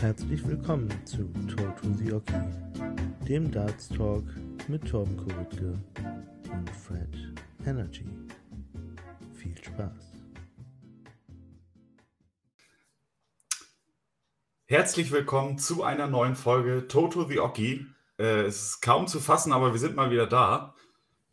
[0.00, 2.34] Herzlich willkommen zu Talk to the Oki,
[3.26, 4.24] dem Darts Talk
[4.68, 5.72] mit Torben Kuritke
[6.52, 7.34] und Fred
[7.64, 8.04] Energy.
[9.32, 10.12] Viel Spaß.
[14.66, 17.86] Herzlich willkommen zu einer neuen Folge Toto the Oki.
[18.18, 20.74] Äh, es ist kaum zu fassen, aber wir sind mal wieder da.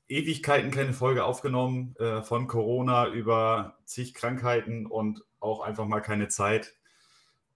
[0.07, 6.29] Ewigkeiten keine Folge aufgenommen, äh, von Corona über zig Krankheiten und auch einfach mal keine
[6.29, 6.73] Zeit.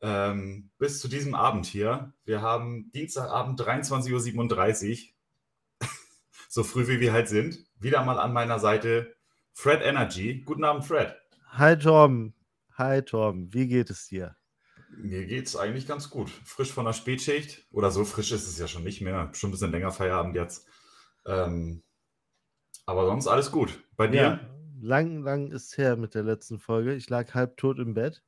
[0.01, 2.13] Ähm, bis zu diesem Abend hier.
[2.23, 5.09] Wir haben Dienstagabend 23.37
[5.81, 5.87] Uhr,
[6.49, 7.65] so früh wie wir halt sind.
[7.79, 9.15] Wieder mal an meiner Seite
[9.53, 10.43] Fred Energy.
[10.45, 11.15] Guten Abend, Fred.
[11.51, 12.35] Hi Torben.
[12.77, 14.35] Hi Torben, wie geht es dir?
[14.95, 16.29] Mir geht es eigentlich ganz gut.
[16.29, 17.65] Frisch von der Spätschicht.
[17.71, 19.29] Oder so frisch ist es ja schon nicht mehr.
[19.33, 20.67] Schon ein bisschen länger Feierabend jetzt.
[21.25, 21.83] Ähm,
[22.85, 23.83] aber sonst alles gut.
[23.95, 24.21] Bei dir?
[24.21, 24.39] Ja,
[24.79, 26.93] lang, lang ist her mit der letzten Folge.
[26.93, 28.23] Ich lag halb tot im Bett.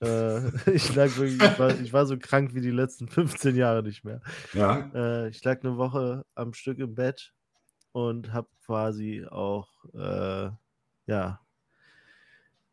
[0.00, 3.82] Äh, ich lag wirklich, ich war, ich war, so krank wie die letzten 15 Jahre
[3.82, 4.20] nicht mehr.
[4.52, 4.90] Ja.
[4.94, 7.32] Äh, ich lag eine Woche am Stück im Bett
[7.92, 10.50] und habe quasi auch äh,
[11.06, 11.40] ja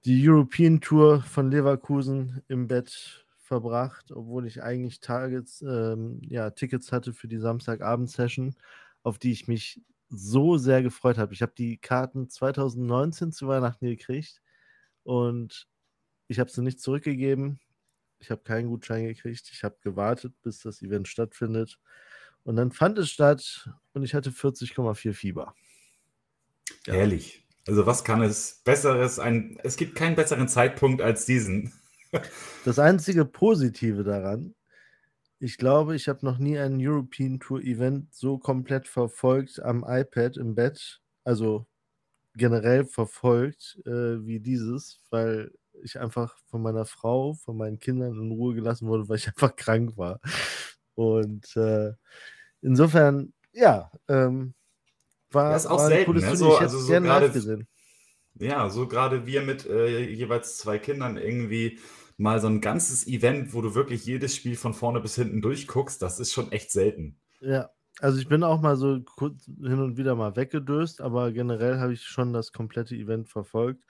[0.05, 6.91] die European Tour von Leverkusen im Bett verbracht, obwohl ich eigentlich Targets, ähm, ja, Tickets
[6.91, 8.55] hatte für die Samstagabend-Session,
[9.03, 11.33] auf die ich mich so sehr gefreut habe.
[11.33, 14.41] Ich habe die Karten 2019 zu Weihnachten gekriegt
[15.03, 15.67] und
[16.27, 17.59] ich habe sie nicht zurückgegeben.
[18.19, 19.49] Ich habe keinen Gutschein gekriegt.
[19.51, 21.79] Ich habe gewartet, bis das Event stattfindet.
[22.43, 25.53] Und dann fand es statt und ich hatte 40,4 Fieber.
[26.85, 26.93] Ja.
[26.93, 27.45] Herrlich.
[27.67, 29.19] Also was kann es besseres?
[29.19, 31.73] Ein, es gibt keinen besseren Zeitpunkt als diesen.
[32.63, 34.55] Das einzige Positive daran,
[35.39, 40.37] ich glaube, ich habe noch nie ein European Tour Event so komplett verfolgt am iPad
[40.37, 41.67] im Bett, also
[42.35, 45.51] generell verfolgt äh, wie dieses, weil
[45.83, 49.55] ich einfach von meiner Frau, von meinen Kindern in Ruhe gelassen wurde, weil ich einfach
[49.55, 50.19] krank war.
[50.95, 51.93] Und äh,
[52.61, 54.53] insofern, ja, ähm,
[55.31, 56.35] war, das ist auch war selten, ne?
[56.35, 57.67] so, also so gerade,
[58.35, 61.79] Ja, so gerade wir mit äh, jeweils zwei Kindern irgendwie
[62.17, 66.01] mal so ein ganzes Event, wo du wirklich jedes Spiel von vorne bis hinten durchguckst,
[66.01, 67.17] das ist schon echt selten.
[67.41, 71.79] Ja, also ich bin auch mal so kurz hin und wieder mal weggedöst, aber generell
[71.79, 73.83] habe ich schon das komplette Event verfolgt.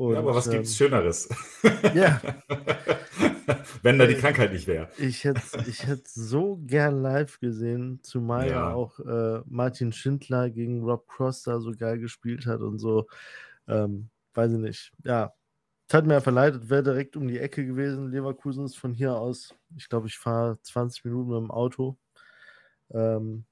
[0.00, 1.28] Und, ja, aber was ähm, gibt es Schöneres?
[1.94, 2.22] Ja.
[3.82, 4.88] Wenn da die äh, Krankheit nicht wäre.
[4.96, 10.82] Ich hätte ich hätt so gern live gesehen, zumal ja auch äh, Martin Schindler gegen
[10.84, 13.08] Rob Cross da so geil gespielt hat und so.
[13.68, 14.92] Ähm, weiß ich nicht.
[15.04, 15.34] Ja,
[15.86, 18.10] es hat mir leid, wäre direkt um die Ecke gewesen.
[18.10, 21.98] Leverkusen ist von hier aus, ich glaube, ich fahre 20 Minuten mit dem Auto.
[22.90, 23.44] Ähm,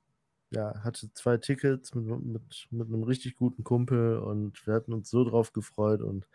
[0.51, 5.11] ja, hatte zwei Tickets mit, mit, mit einem richtig guten Kumpel und wir hatten uns
[5.11, 6.27] so drauf gefreut und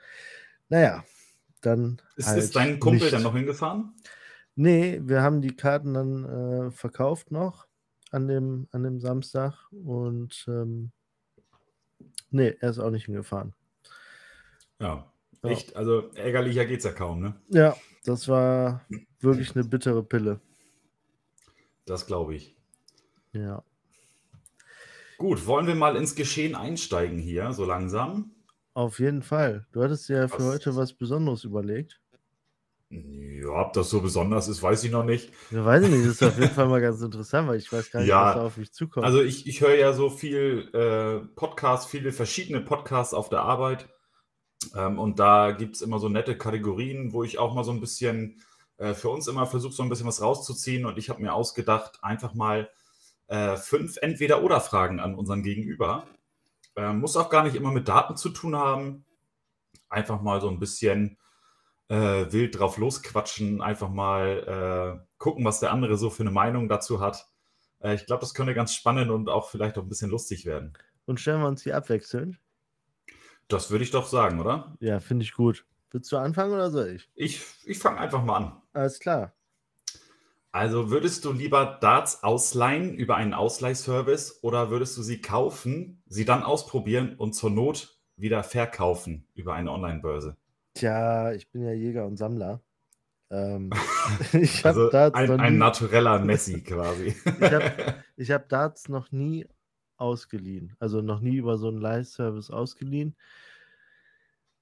[0.69, 1.03] naja,
[1.62, 2.01] dann.
[2.16, 3.13] Ist, halt ist dein Kumpel nicht.
[3.13, 3.94] dann noch hingefahren?
[4.56, 7.68] Nee, wir haben die Karten dann äh, verkauft noch
[8.12, 10.91] an dem, an dem Samstag und ähm,
[12.30, 13.53] nee, er ist auch nicht hingefahren.
[14.80, 17.35] Ja, echt, also ärgerlicher geht's ja kaum, ne?
[17.50, 18.85] Ja, das war
[19.22, 20.40] wirklich eine bittere Pille.
[21.85, 22.56] Das glaube ich.
[23.31, 23.63] Ja.
[25.23, 28.35] Gut, wollen wir mal ins Geschehen einsteigen hier, so langsam?
[28.73, 29.66] Auf jeden Fall.
[29.72, 30.56] Du hattest ja für was?
[30.56, 32.01] heute was Besonderes überlegt.
[32.89, 35.31] Ja, ob das so besonders ist, weiß ich noch nicht.
[35.50, 36.06] Ja, weiß ich nicht.
[36.06, 38.35] Das ist auf jeden Fall mal ganz interessant, weil ich weiß gar nicht, ja, was
[38.35, 39.06] da auf mich zukommt.
[39.06, 43.88] Also ich, ich höre ja so viel äh, Podcasts, viele verschiedene Podcasts auf der Arbeit.
[44.75, 47.79] Ähm, und da gibt es immer so nette Kategorien, wo ich auch mal so ein
[47.79, 48.41] bisschen
[48.75, 50.85] äh, für uns immer versuche, so ein bisschen was rauszuziehen.
[50.85, 52.69] Und ich habe mir ausgedacht, einfach mal
[53.28, 56.07] äh, fünf Entweder-Oder-Fragen an unseren Gegenüber.
[56.75, 59.06] Äh, muss auch gar nicht immer mit Daten zu tun haben.
[59.89, 61.17] Einfach mal so ein bisschen
[61.88, 66.67] äh, wild drauf losquatschen, einfach mal äh, gucken, was der andere so für eine Meinung
[66.67, 67.28] dazu hat.
[67.79, 70.73] Äh, ich glaube, das könnte ganz spannend und auch vielleicht auch ein bisschen lustig werden.
[71.06, 72.39] Und stellen wir uns hier abwechselnd?
[73.47, 74.75] Das würde ich doch sagen, oder?
[74.79, 75.66] Ja, finde ich gut.
[75.91, 77.09] Willst du anfangen oder soll ich?
[77.13, 78.62] Ich, ich fange einfach mal an.
[78.73, 79.33] Alles klar.
[80.53, 86.25] Also würdest du lieber Darts ausleihen über einen Ausleihservice oder würdest du sie kaufen, sie
[86.25, 90.38] dann ausprobieren und zur Not wieder verkaufen über eine Online-Börse?
[90.75, 92.61] Tja, ich bin ja Jäger und Sammler.
[93.31, 93.71] Ähm,
[94.33, 97.15] ich also Darts ein, ein natureller Messi quasi.
[97.25, 99.47] ich habe hab Darts noch nie
[99.97, 103.15] ausgeliehen, also noch nie über so einen Leihservice ausgeliehen.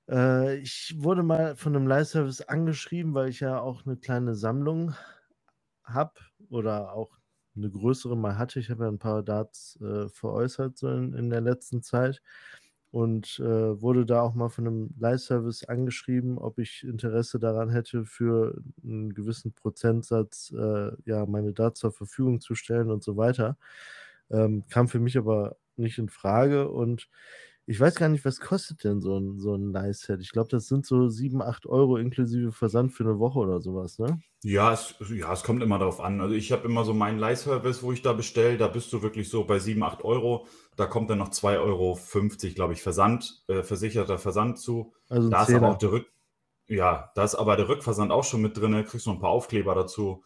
[0.10, 4.94] Äh, ich wurde mal von einem Leihservice angeschrieben, weil ich ja auch eine kleine Sammlung
[4.94, 5.21] habe
[6.50, 7.18] oder auch
[7.56, 8.60] eine größere mal hatte.
[8.60, 12.22] Ich habe ja ein paar Darts äh, veräußert so in, in, der letzten Zeit.
[12.92, 18.06] und äh, wurde da auch mal von einem Leihservice angeschrieben, ob ich Interesse daran hätte,
[18.06, 23.58] für einen gewissen Prozentsatz äh, ja, meine Darts zur Verfügung zu stellen und so weiter.
[24.30, 27.10] Ähm, kam für mich aber nicht in Frage und
[27.66, 30.22] ich weiß gar nicht, was kostet denn so ein, so ein Leihset?
[30.22, 34.00] Ich glaube, das sind so 7, 8 Euro inklusive Versand für eine Woche oder sowas,
[34.00, 34.22] ne?
[34.44, 36.20] Ja, es, ja, es kommt immer darauf an.
[36.20, 39.30] Also ich habe immer so meinen Leihservice, wo ich da bestelle, da bist du wirklich
[39.30, 40.48] so bei 7, 8 Euro.
[40.76, 42.00] Da kommt dann noch 2,50 Euro,
[42.56, 44.94] glaube ich, Versand, äh, versicherter Versand zu.
[45.10, 46.08] Also Da ist aber auch der Rück,
[46.68, 48.84] ja, da ist aber der Rückversand auch schon mit drin.
[48.86, 50.24] Kriegst noch ein paar Aufkleber dazu,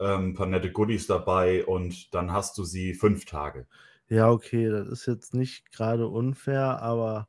[0.00, 3.66] ähm, ein paar nette Goodies dabei und dann hast du sie fünf Tage.
[4.08, 7.28] Ja, okay, das ist jetzt nicht gerade unfair, aber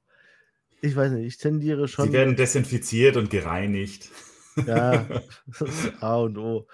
[0.81, 2.14] ich weiß nicht, ich tendiere Sie schon.
[2.14, 4.10] werden desinfiziert und gereinigt.
[4.66, 5.06] Ja,
[6.00, 6.68] A und O.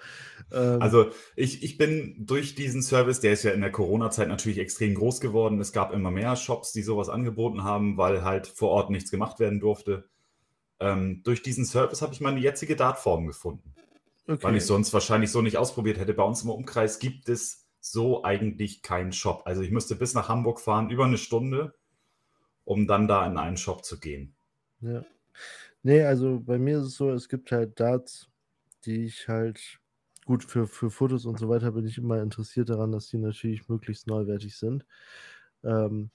[0.52, 4.58] Ähm, Also ich, ich bin durch diesen Service, der ist ja in der Corona-Zeit natürlich
[4.58, 5.60] extrem groß geworden.
[5.60, 9.40] Es gab immer mehr Shops, die sowas angeboten haben, weil halt vor Ort nichts gemacht
[9.40, 10.08] werden durfte.
[10.78, 13.74] Ähm, durch diesen Service habe ich meine jetzige Dartform gefunden,
[14.26, 14.56] weil okay.
[14.56, 16.14] ich sonst wahrscheinlich so nicht ausprobiert hätte.
[16.14, 19.42] Bei uns im Umkreis gibt es so eigentlich keinen Shop.
[19.44, 21.74] Also ich müsste bis nach Hamburg fahren, über eine Stunde,
[22.64, 24.34] um dann da in einen Shop zu gehen.
[24.80, 25.04] Ja.
[25.82, 28.28] Nee, also bei mir ist es so, es gibt halt Darts,
[28.84, 29.80] die ich halt,
[30.24, 33.68] gut, für, für Fotos und so weiter bin ich immer interessiert daran, dass die natürlich
[33.68, 34.84] möglichst neuwertig sind.
[35.62, 36.10] Ähm,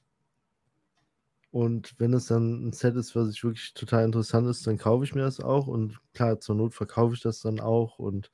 [1.51, 5.03] und wenn es dann ein Set ist, was ich wirklich total interessant ist, dann kaufe
[5.03, 5.67] ich mir das auch.
[5.67, 7.99] Und klar, zur Not verkaufe ich das dann auch.
[7.99, 8.31] Und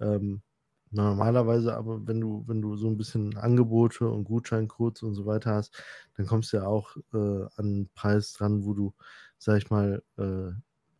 [0.00, 0.42] ähm,
[0.90, 5.54] normalerweise, aber wenn du, wenn du so ein bisschen Angebote und Gutscheincodes und so weiter
[5.54, 5.74] hast,
[6.16, 8.94] dann kommst du ja auch äh, an einen Preis dran, wo du,
[9.38, 10.52] sag ich mal, äh,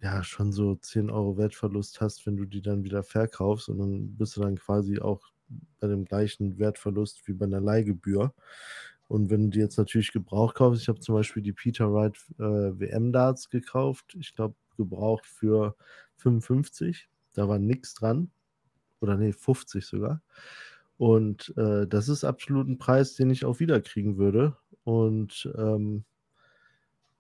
[0.03, 3.69] ja, schon so 10 Euro Wertverlust hast, wenn du die dann wieder verkaufst.
[3.69, 5.33] Und dann bist du dann quasi auch
[5.81, 8.35] bei dem gleichen Wertverlust wie bei einer Leihgebühr.
[9.09, 12.17] Und wenn du die jetzt natürlich gebraucht kaufst, ich habe zum Beispiel die Peter Wright
[12.39, 15.77] äh, WM-Darts gekauft, ich glaube gebraucht für
[16.17, 18.31] 55, da war nichts dran,
[19.01, 20.23] oder nee, 50 sogar.
[20.99, 24.57] Und äh, das ist absolut ein Preis, den ich auch wieder kriegen würde.
[24.85, 26.05] Und ähm,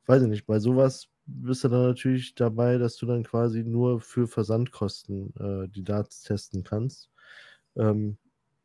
[0.06, 4.00] weiß ich nicht, bei sowas bist du dann natürlich dabei, dass du dann quasi nur
[4.00, 7.10] für Versandkosten äh, die Darts testen kannst.
[7.76, 8.16] Ähm,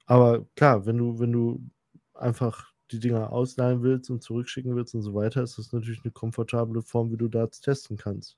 [0.05, 1.61] aber klar, wenn du, wenn du
[2.13, 6.11] einfach die Dinger ausleihen willst und zurückschicken willst und so weiter, ist das natürlich eine
[6.11, 8.37] komfortable Form, wie du Darts testen kannst.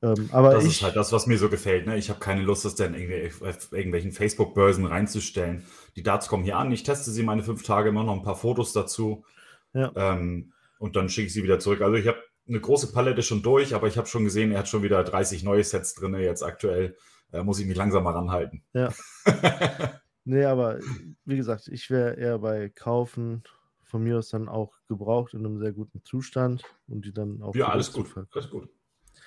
[0.00, 1.86] Ähm, aber Das ich, ist halt das, was mir so gefällt.
[1.86, 1.96] Ne?
[1.96, 5.64] Ich habe keine Lust, das dann auf irgendwelchen Facebook-Börsen reinzustellen.
[5.96, 8.36] Die Darts kommen hier an, ich teste sie meine fünf Tage, mache noch ein paar
[8.36, 9.24] Fotos dazu
[9.72, 9.92] Ja.
[9.96, 11.80] ähm, und dann schicke ich sie wieder zurück.
[11.80, 14.68] Also ich habe eine große Palette schon durch, aber ich habe schon gesehen, er hat
[14.68, 16.14] schon wieder 30 neue Sets drin.
[16.14, 16.96] Jetzt aktuell
[17.32, 18.62] äh, muss ich mich langsam mal ranhalten.
[18.72, 18.92] Ja.
[20.30, 20.78] Nee, aber
[21.24, 23.44] wie gesagt, ich wäre eher bei Kaufen,
[23.82, 27.54] von mir aus dann auch gebraucht in einem sehr guten Zustand und die dann auch
[27.54, 28.14] ja, alles gut.
[28.34, 28.68] Alles gut.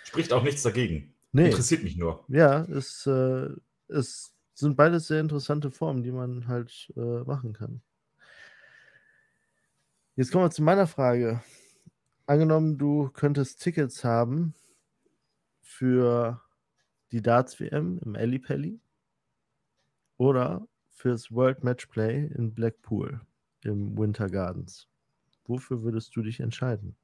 [0.03, 1.13] Spricht auch nichts dagegen.
[1.31, 2.25] Nee, Interessiert mich nur.
[2.27, 3.49] ja, es, äh,
[3.87, 7.81] es sind beides sehr interessante Formen, die man halt äh, machen kann.
[10.15, 11.41] Jetzt kommen wir zu meiner Frage.
[12.25, 14.53] Angenommen, du könntest Tickets haben
[15.61, 16.41] für
[17.11, 18.79] die Darts WM im Ellipelli
[20.17, 23.21] oder fürs World Matchplay in Blackpool
[23.63, 24.87] im Winter Gardens.
[25.45, 26.95] Wofür würdest du dich entscheiden?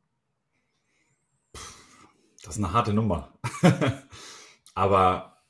[2.48, 3.38] Das ist eine harte Nummer.
[4.74, 5.44] Aber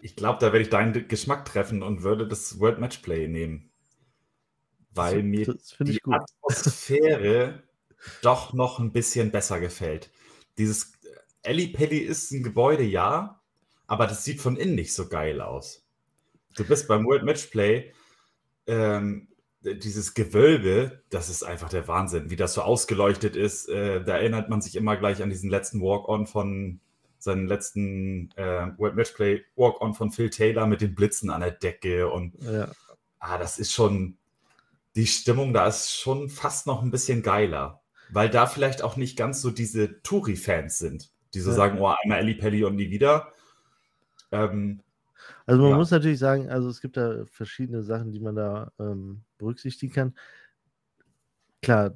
[0.00, 3.72] ich glaube, da werde ich deinen Geschmack treffen und würde das World Matchplay nehmen.
[4.92, 6.00] Weil Das- mir das die.
[6.08, 7.64] Atmosphäre
[8.22, 10.12] doch noch ein bisschen besser gefällt.
[10.56, 10.92] Dieses
[11.42, 13.40] Ellie Pelli ist ein Gebäude, ja,
[13.88, 15.84] aber das sieht von innen nicht so geil aus.
[16.54, 17.92] Du bist beim World Matchplay,
[18.68, 19.26] ähm,
[19.64, 23.68] dieses Gewölbe, das ist einfach der Wahnsinn, wie das so ausgeleuchtet ist.
[23.68, 26.80] Äh, da erinnert man sich immer gleich an diesen letzten Walk-On von
[27.18, 32.10] seinen letzten äh, World Matchplay Walk-On von Phil Taylor mit den Blitzen an der Decke
[32.10, 32.68] und Ja,
[33.18, 34.18] ah, das ist schon,
[34.94, 37.80] die Stimmung da ist schon fast noch ein bisschen geiler,
[38.10, 41.56] weil da vielleicht auch nicht ganz so diese Touri-Fans sind, die so Ja.
[41.56, 43.32] sagen, oh, einmal Ellie Pelli und nie wieder.
[44.30, 44.80] Ähm,
[45.46, 45.76] Also man Ja.
[45.76, 50.14] muss natürlich sagen, also es gibt da verschiedene Sachen, die man da ähm, berücksichtigen kann.
[51.62, 51.94] Klar,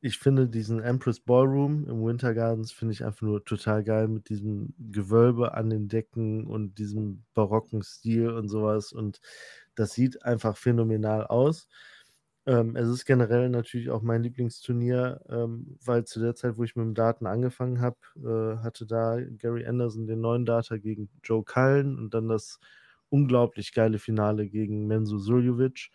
[0.00, 4.28] ich finde diesen Empress Ballroom im Winter Gardens finde ich einfach nur total geil mit
[4.28, 9.20] diesem Gewölbe an den Decken und diesem barocken Stil und sowas und
[9.76, 11.68] das sieht einfach phänomenal aus.
[12.46, 16.76] Ähm, es ist generell natürlich auch mein Lieblingsturnier, ähm, weil zu der Zeit, wo ich
[16.76, 21.44] mit dem Daten angefangen habe, äh, hatte da Gary Anderson den neuen Data gegen Joe
[21.44, 22.60] Cullen und dann das
[23.10, 25.90] unglaublich geile Finale gegen Menzo Suljovic.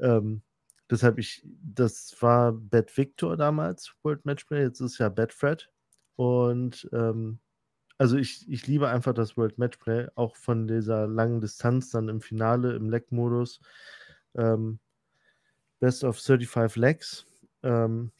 [0.00, 0.42] Ähm,
[0.90, 5.70] deshalb ich, das war Bad Victor damals, World Matchplay, jetzt ist ja Bad Fred.
[6.16, 7.38] Und ähm,
[7.98, 12.20] also ich, ich liebe einfach das World Matchplay, auch von dieser langen Distanz dann im
[12.20, 13.60] Finale, im Leg-Modus.
[14.36, 14.78] Ähm,
[15.80, 17.26] Best of 35 Legs.
[17.62, 18.12] Ähm,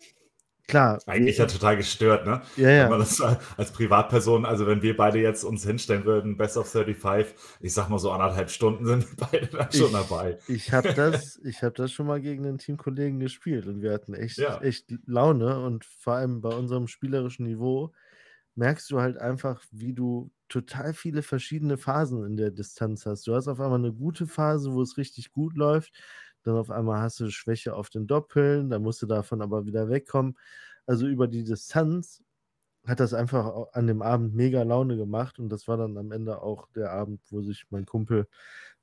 [0.69, 1.01] klar.
[1.07, 2.43] Eigentlich ja total gestört, ne?
[2.57, 2.83] Ja, ja.
[2.85, 3.21] Wenn man das
[3.57, 7.89] als Privatperson, also wenn wir beide jetzt uns hinstellen würden, Best of 35, ich sag
[7.89, 10.39] mal so anderthalb Stunden sind beide dann schon ich, dabei.
[10.47, 14.39] Ich habe das, hab das schon mal gegen einen Teamkollegen gespielt und wir hatten echt,
[14.39, 14.61] ja.
[14.61, 17.93] echt Laune und vor allem bei unserem spielerischen Niveau
[18.55, 23.27] merkst du halt einfach, wie du total viele verschiedene Phasen in der Distanz hast.
[23.27, 25.93] Du hast auf einmal eine gute Phase, wo es richtig gut läuft
[26.42, 29.88] dann auf einmal hast du Schwäche auf den Doppeln, dann musst du davon aber wieder
[29.88, 30.38] wegkommen.
[30.87, 32.23] Also über die Distanz
[32.87, 36.40] hat das einfach an dem Abend mega Laune gemacht und das war dann am Ende
[36.40, 38.26] auch der Abend, wo sich mein Kumpel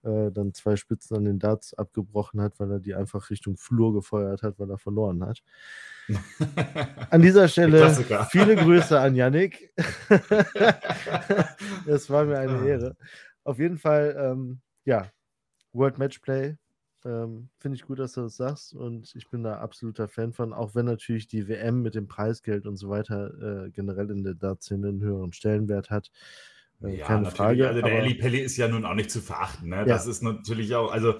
[0.03, 3.93] äh, dann zwei Spitzen an den Darts abgebrochen hat, weil er die einfach Richtung Flur
[3.93, 5.41] gefeuert hat, weil er verloren hat.
[7.09, 7.95] An dieser Stelle
[8.29, 9.73] viele Grüße an Yannick.
[11.87, 12.95] Es war mir eine Ehre.
[13.43, 15.11] Auf jeden Fall, ähm, ja,
[15.73, 16.57] World Matchplay
[17.05, 20.53] ähm, Finde ich gut, dass du das sagst und ich bin da absoluter Fan von,
[20.53, 24.33] auch wenn natürlich die WM mit dem Preisgeld und so weiter äh, generell in der
[24.33, 26.11] Dartszene einen höheren Stellenwert hat.
[26.81, 27.67] Äh, ja, keine Frage.
[27.67, 29.69] Also der Eli Pelli ist ja nun auch nicht zu verachten.
[29.69, 29.77] Ne?
[29.77, 29.85] Ja.
[29.85, 31.13] Das ist natürlich auch, also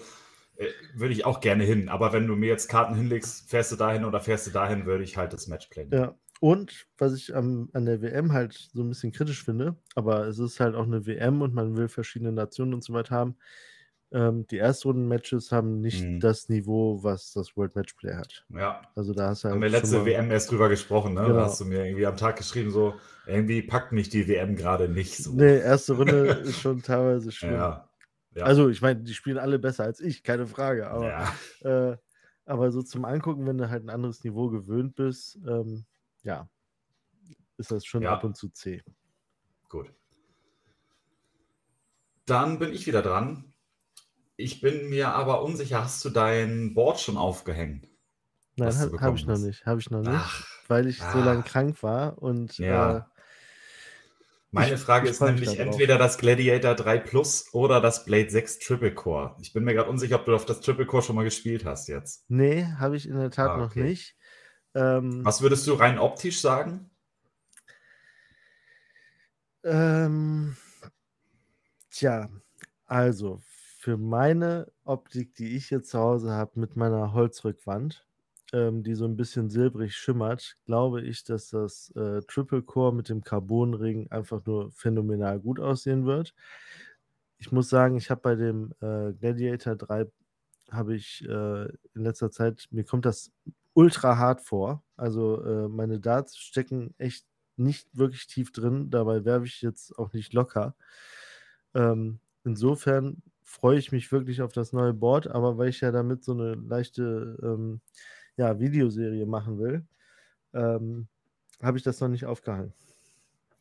[0.56, 3.76] äh, würde ich auch gerne hin, aber wenn du mir jetzt Karten hinlegst, fährst du
[3.76, 5.92] dahin oder fährst du dahin, würde ich halt das Match playen.
[5.92, 10.26] Ja, und was ich am, an der WM halt so ein bisschen kritisch finde, aber
[10.26, 13.36] es ist halt auch eine WM und man will verschiedene Nationen und so weiter haben
[14.12, 16.20] ähm, die Erstrunden-Matches haben nicht mhm.
[16.20, 18.46] das Niveau, was das World Matchplay hat.
[18.50, 18.82] Ja.
[18.96, 20.06] Also da hast du halt Haben wir letzte mal...
[20.06, 21.24] WM erst drüber gesprochen, ne?
[21.24, 21.36] Genau.
[21.36, 22.96] Da hast du mir irgendwie am Tag geschrieben, so,
[23.26, 25.34] irgendwie packt mich die WM gerade nicht so.
[25.34, 27.54] Nee, erste Runde ist schon teilweise schlimm.
[27.54, 27.90] Ja.
[28.36, 28.44] ja.
[28.44, 30.90] Also, ich meine, die spielen alle besser als ich, keine Frage.
[30.90, 31.08] Aber,
[31.64, 31.92] ja.
[31.92, 31.98] äh,
[32.46, 35.86] aber so zum Angucken, wenn du halt ein anderes Niveau gewöhnt bist, ähm,
[36.24, 36.48] ja,
[37.58, 38.14] ist das schon ja.
[38.14, 38.82] ab und zu zäh.
[39.68, 39.92] Gut.
[42.26, 43.52] Dann bin ich wieder dran.
[44.38, 47.88] Ich bin mir aber unsicher, hast du dein Board schon aufgehängt?
[48.58, 49.66] Nein, habe hab ich noch nicht.
[49.66, 51.12] Habe ich noch nicht, Ach, weil ich ah.
[51.12, 52.98] so lange krank war und ja.
[52.98, 53.02] Äh,
[54.52, 59.36] meine Frage ist nämlich entweder das Gladiator 3 Plus oder das Blade 6 Triple Core.
[59.42, 61.90] Ich bin mir gerade unsicher, ob du auf das Triple Core schon mal gespielt hast
[61.90, 62.24] jetzt.
[62.30, 63.80] Nee, habe ich in der Tat ah, okay.
[63.80, 64.16] noch nicht.
[64.74, 66.90] Ähm, Was würdest du rein optisch sagen?
[69.66, 70.56] Ähm,
[71.90, 72.30] tja,
[72.86, 73.42] also
[73.86, 78.08] für meine Optik, die ich jetzt zu Hause habe mit meiner Holzrückwand,
[78.52, 83.10] ähm, die so ein bisschen silbrig schimmert, glaube ich, dass das äh, Triple Core mit
[83.10, 86.34] dem Carbonring einfach nur phänomenal gut aussehen wird.
[87.38, 90.08] Ich muss sagen, ich habe bei dem äh, Gladiator 3
[90.72, 93.32] habe ich äh, in letzter Zeit, mir kommt das
[93.76, 94.84] ultra hart vor.
[94.98, 98.90] Also äh, meine Darts stecken echt nicht wirklich tief drin.
[98.90, 100.76] Dabei werfe ich jetzt auch nicht locker.
[101.76, 103.22] Ähm, insofern
[103.56, 106.56] freue ich mich wirklich auf das neue Board, aber weil ich ja damit so eine
[106.56, 107.82] leichte ähm,
[108.36, 109.86] ja, Videoserie machen will,
[110.54, 111.08] ähm,
[111.62, 112.74] habe ich das noch nicht aufgehalten.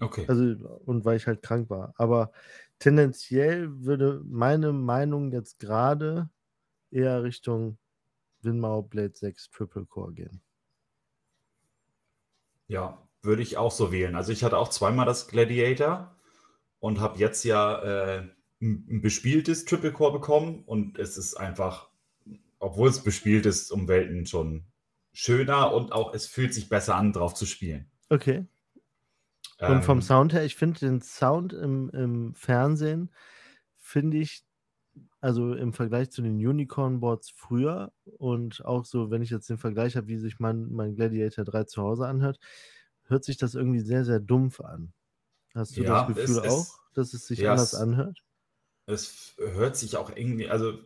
[0.01, 0.25] Okay.
[0.27, 0.43] Also,
[0.85, 1.95] und weil ich halt krank war.
[1.97, 2.33] Aber
[2.81, 6.29] tendenziell würde meine Meinung jetzt gerade
[6.91, 7.79] eher Richtung
[8.43, 10.43] Winmau Blade 6 Triple Core gehen.
[12.67, 14.17] Ja, würde ich auch so wählen.
[14.17, 16.17] Also ich hatte auch zweimal das Gladiator
[16.81, 18.29] und habe jetzt ja äh,
[18.65, 21.89] ein bespieltes Triple Core bekommen und es ist einfach,
[22.59, 24.65] obwohl es bespielt ist, um Welten schon
[25.13, 27.91] schöner und auch es fühlt sich besser an, drauf zu spielen.
[28.09, 28.47] Okay.
[29.61, 33.11] Und vom ähm, Sound her, ich finde den Sound im, im Fernsehen,
[33.77, 34.45] finde ich,
[35.21, 39.97] also im Vergleich zu den Unicorn-Boards früher und auch so, wenn ich jetzt den Vergleich
[39.97, 42.39] habe, wie sich mein, mein Gladiator 3 zu Hause anhört,
[43.05, 44.93] hört sich das irgendwie sehr, sehr dumpf an.
[45.55, 48.25] Hast du ja, das Gefühl es, auch, dass es sich ja, anders anhört?
[48.87, 50.79] Es hört sich auch irgendwie, also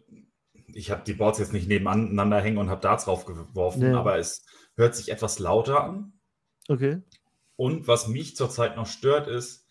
[0.67, 3.97] ich habe die Boards jetzt nicht nebeneinander hängen und habe Darts draufgeworfen, nee.
[3.97, 4.45] aber es
[4.77, 6.13] hört sich etwas lauter an.
[6.69, 7.03] Okay.
[7.57, 9.67] Und was mich zurzeit noch stört, ist,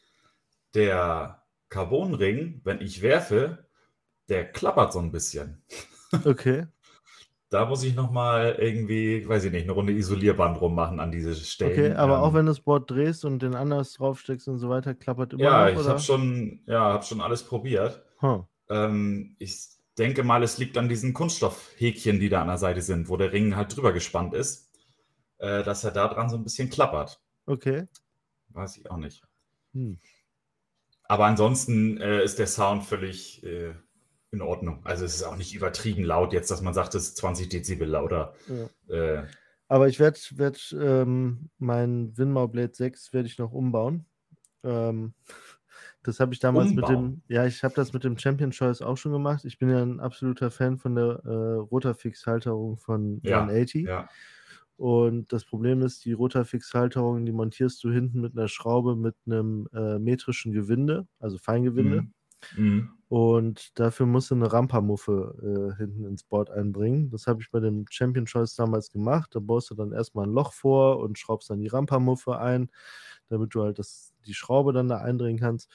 [0.74, 3.68] der Carbonring, wenn ich werfe,
[4.30, 5.64] der klappert so ein bisschen.
[6.26, 6.68] Okay.
[7.50, 11.72] da muss ich nochmal irgendwie, weiß ich nicht, eine Runde Isolierband rummachen an diese Stellen.
[11.72, 14.70] Okay, aber ähm, auch wenn du das Board drehst und den anders draufsteckst und so
[14.70, 18.04] weiter, klappert immer Ja, noch, ich habe schon, ja, hab schon alles probiert.
[18.22, 18.46] Huh.
[18.70, 23.10] Ähm, ich denke mal, es liegt an diesen Kunststoffhäkchen, die da an der Seite sind,
[23.10, 24.72] wo der Ring halt drüber gespannt ist,
[25.38, 27.22] äh, dass er da dran so ein bisschen klappert.
[27.46, 27.88] Okay.
[28.50, 29.24] Weiß ich auch nicht.
[29.74, 30.00] Hm.
[31.04, 33.74] Aber ansonsten äh, ist der Sound völlig, äh,
[34.32, 34.86] in Ordnung.
[34.86, 37.88] Also es ist auch nicht übertrieben laut jetzt, dass man sagt, es ist 20 Dezibel
[37.88, 38.34] lauter.
[38.48, 38.96] Ja.
[38.96, 39.28] Äh,
[39.68, 44.06] Aber ich werde werd, ähm, mein Winmau Blade 6 werde ich noch umbauen.
[44.64, 45.14] Ähm,
[46.08, 47.04] das habe ich damals umbauen.
[47.04, 49.44] mit dem, ja, ich habe das mit dem Champion Choice auch schon gemacht.
[49.44, 53.88] Ich bin ja ein absoluter Fan von der äh, Rotafix-Halterung von ja, 180.
[53.88, 54.08] Ja.
[54.78, 59.68] Und das Problem ist, die Rotafix-Halterung, die montierst du hinten mit einer Schraube mit einem
[59.74, 62.04] äh, metrischen Gewinde, also Feingewinde.
[62.04, 62.14] Mhm.
[62.56, 62.90] Mhm.
[63.10, 67.10] Und dafür musst du eine Rampermuffe äh, hinten ins Board einbringen.
[67.10, 69.32] Das habe ich bei dem Champion Choice damals gemacht.
[69.34, 72.70] Da baust du dann erstmal ein Loch vor und schraubst dann die Rampermuffe ein,
[73.30, 75.70] damit du halt das, die Schraube dann da eindringen kannst.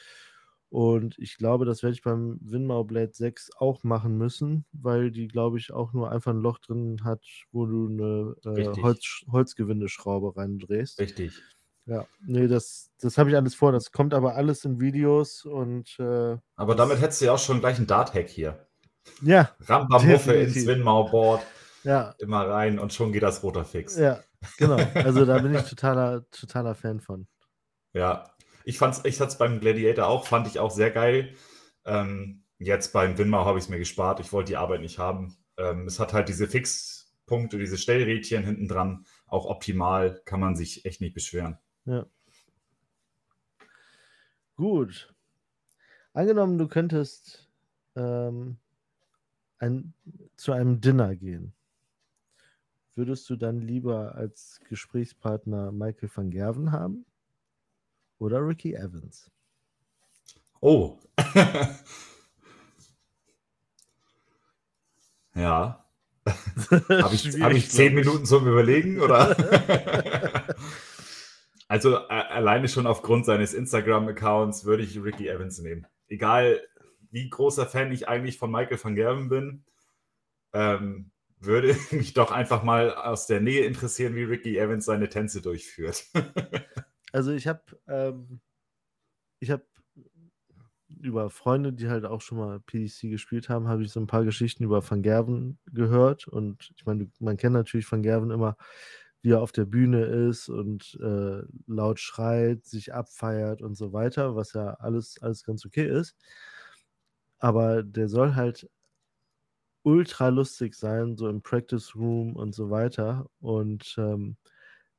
[0.72, 5.28] Und ich glaube, das werde ich beim Winmau Blade 6 auch machen müssen, weil die,
[5.28, 10.34] glaube ich, auch nur einfach ein Loch drin hat, wo du eine äh, Holz, Holzgewindeschraube
[10.34, 10.98] reindrehst.
[10.98, 11.42] Richtig.
[11.84, 13.72] Ja, nee, das, das habe ich alles vor.
[13.72, 15.98] Das kommt aber alles in Videos und.
[15.98, 18.66] Äh, aber damit hättest du ja auch schon gleich einen Dart-Hack hier.
[19.20, 19.50] Ja.
[19.60, 21.42] Rampa-Muffe ins Winmau-Board.
[21.84, 22.14] Ja.
[22.18, 23.98] Immer rein und schon geht das roter Fix.
[23.98, 24.20] Ja,
[24.56, 24.78] genau.
[24.94, 27.26] Also da bin ich totaler, totaler Fan von.
[27.92, 28.32] Ja,
[28.64, 31.34] ich fand's, ich es beim Gladiator auch, fand ich auch sehr geil.
[31.84, 34.20] Ähm, jetzt beim Winmau habe ich es mir gespart.
[34.20, 35.36] Ich wollte die Arbeit nicht haben.
[35.56, 40.84] Ähm, es hat halt diese Fixpunkte, diese Stellrädchen hinten dran, auch optimal, kann man sich
[40.84, 41.58] echt nicht beschweren.
[41.84, 42.06] Ja.
[44.56, 45.12] Gut.
[46.12, 47.50] Angenommen, du könntest
[47.96, 48.58] ähm,
[49.58, 49.94] ein,
[50.36, 51.52] zu einem Dinner gehen.
[52.94, 57.06] Würdest du dann lieber als Gesprächspartner Michael van Gerven haben
[58.22, 59.30] oder Ricky Evans?
[60.60, 60.98] Oh.
[65.34, 65.84] ja.
[66.24, 69.00] Habe ich, hab ich zehn Minuten zum Überlegen?
[69.00, 69.36] Oder?
[71.68, 75.88] also alleine schon aufgrund seines Instagram-Accounts würde ich Ricky Evans nehmen.
[76.06, 76.60] Egal
[77.10, 79.64] wie großer Fan ich eigentlich von Michael van Gerven bin,
[80.52, 81.10] ähm,
[81.40, 86.04] würde mich doch einfach mal aus der Nähe interessieren, wie Ricky Evans seine Tänze durchführt.
[87.12, 88.40] Also ich habe ähm,
[89.40, 89.64] ich habe
[91.00, 94.24] über Freunde, die halt auch schon mal PDC gespielt haben, habe ich so ein paar
[94.24, 96.28] Geschichten über Van Gerven gehört.
[96.28, 98.56] Und ich meine, man kennt natürlich Van Gerven immer,
[99.22, 104.36] wie er auf der Bühne ist und äh, laut schreit, sich abfeiert und so weiter,
[104.36, 106.16] was ja alles, alles ganz okay ist.
[107.38, 108.68] Aber der soll halt
[109.84, 113.26] ultra lustig sein, so im Practice Room und so weiter.
[113.40, 114.36] Und ähm,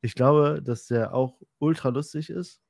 [0.04, 2.64] ich glaube, dass der auch ultra lustig ist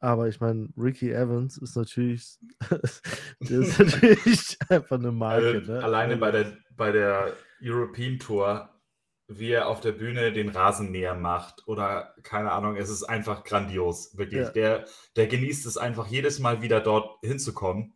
[0.00, 2.38] aber ich meine, Ricky Evans ist natürlich,
[3.40, 5.46] der ist natürlich einfach eine Marke.
[5.46, 5.84] Also, ne?
[5.84, 8.70] Alleine bei der, bei der European Tour,
[9.28, 14.16] wie er auf der Bühne den Rasenmäher macht oder keine Ahnung, es ist einfach grandios,
[14.16, 14.46] wirklich.
[14.46, 14.50] Ja.
[14.50, 14.84] Der,
[15.16, 17.92] der genießt es einfach jedes Mal wieder dort hinzukommen.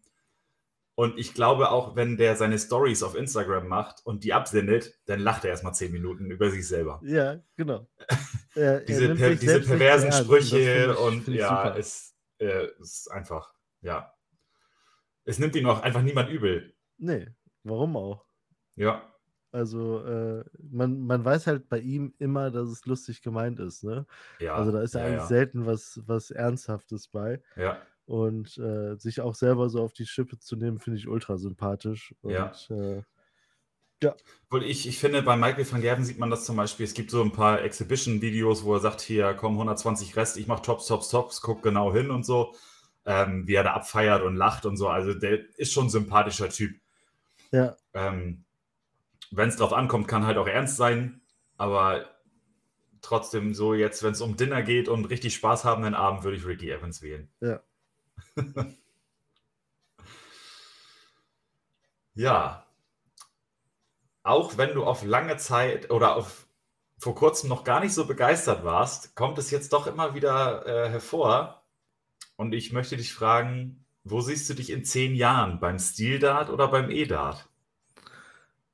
[0.97, 5.19] Und ich glaube auch, wenn der seine Stories auf Instagram macht und die absendet, dann
[5.19, 7.01] lacht er erstmal zehn Minuten über sich selber.
[7.03, 7.89] Ja, genau.
[8.55, 14.13] Er, diese, er per, diese perversen Sprüche ich, und ja, es äh, ist einfach, ja.
[15.25, 16.75] Es nimmt ihn auch einfach niemand übel.
[16.99, 17.29] Nee,
[17.63, 18.25] warum auch?
[18.77, 19.11] Ja.
[19.51, 24.05] Also, äh, man, man weiß halt bei ihm immer, dass es lustig gemeint ist, ne?
[24.41, 24.57] Ja.
[24.57, 25.27] Also, da ist ja, ja eigentlich ja.
[25.27, 27.41] selten was, was Ernsthaftes bei.
[27.57, 27.81] Ja.
[28.05, 32.15] Und äh, sich auch selber so auf die Schippe zu nehmen, finde ich ultra sympathisch.
[32.21, 32.53] Und, ja.
[32.69, 33.03] Äh,
[34.05, 34.15] ja.
[34.63, 36.85] Ich, ich finde, bei Michael van Gerven sieht man das zum Beispiel.
[36.85, 40.63] Es gibt so ein paar Exhibition-Videos, wo er sagt: Hier, komm, 120 Rest, ich mache
[40.63, 42.55] Tops, Tops, Tops, guck genau hin und so.
[43.07, 44.89] Ähm, wie er da abfeiert und lacht und so.
[44.89, 46.77] Also, der ist schon ein sympathischer Typ.
[47.51, 47.77] Ja.
[47.93, 48.45] Ähm,
[49.31, 51.21] wenn es drauf ankommt, kann halt auch ernst sein,
[51.57, 52.07] aber
[53.03, 56.37] trotzdem so jetzt, wenn es um Dinner geht und richtig Spaß haben den Abend, würde
[56.37, 57.29] ich Ricky Evans wählen.
[57.41, 57.61] Ja.
[62.15, 62.64] ja.
[64.25, 66.49] Auch wenn du auf lange Zeit oder auf
[66.99, 70.89] vor kurzem noch gar nicht so begeistert warst, kommt es jetzt doch immer wieder äh,
[70.89, 71.63] hervor.
[72.37, 75.61] Und ich möchte dich fragen, wo siehst du dich in zehn Jahren?
[75.61, 77.49] Beim Stil-Dart oder beim E-Dart?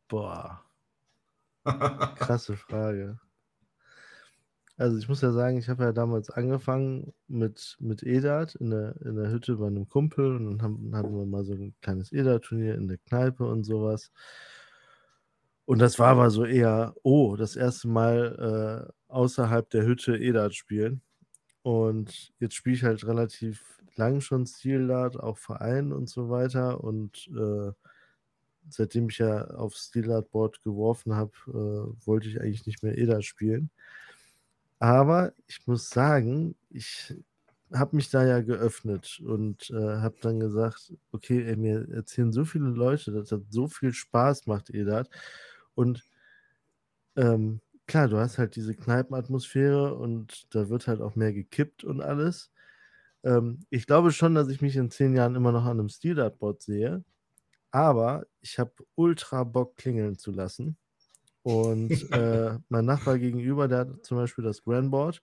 [0.09, 0.63] Boah.
[1.65, 3.19] Krasse Frage.
[4.77, 8.95] Also ich muss ja sagen, ich habe ja damals angefangen mit, mit EDAT in der,
[9.03, 12.13] in der Hütte bei einem Kumpel und dann haben, hatten wir mal so ein kleines
[12.13, 14.11] EDAT-Turnier in der Kneipe und sowas.
[15.71, 20.53] Und das war aber so eher, oh, das erste Mal äh, außerhalb der Hütte EDAT
[20.53, 21.01] spielen.
[21.63, 26.83] Und jetzt spiele ich halt relativ lang schon Stil-Dart, auch Verein und so weiter.
[26.83, 27.71] Und äh,
[28.69, 33.71] seitdem ich ja auf Stil-Dart-Board geworfen habe, äh, wollte ich eigentlich nicht mehr EDAT spielen.
[34.81, 37.15] Aber ich muss sagen, ich
[37.73, 42.45] habe mich da ja geöffnet und äh, habe dann gesagt, okay, ey, mir erzählen so
[42.45, 45.09] viele Leute, dass das so viel Spaß macht, Edat.
[45.81, 46.05] Und
[47.17, 52.03] ähm, klar, du hast halt diese Kneipenatmosphäre und da wird halt auch mehr gekippt und
[52.03, 52.51] alles.
[53.25, 56.63] Ähm, ich glaube schon, dass ich mich in zehn Jahren immer noch an einem Stildartboard
[56.63, 57.03] sehe,
[57.71, 60.77] aber ich habe ultra Bock klingeln zu lassen.
[61.43, 65.23] Und äh, mein Nachbar gegenüber, der hat zum Beispiel das Grandboard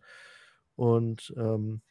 [0.75, 1.81] und ähm,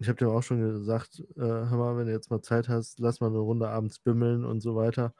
[0.00, 3.00] ich habe dir auch schon gesagt, äh, hör mal, wenn du jetzt mal Zeit hast,
[3.00, 5.14] lass mal eine Runde abends bimmeln und so weiter.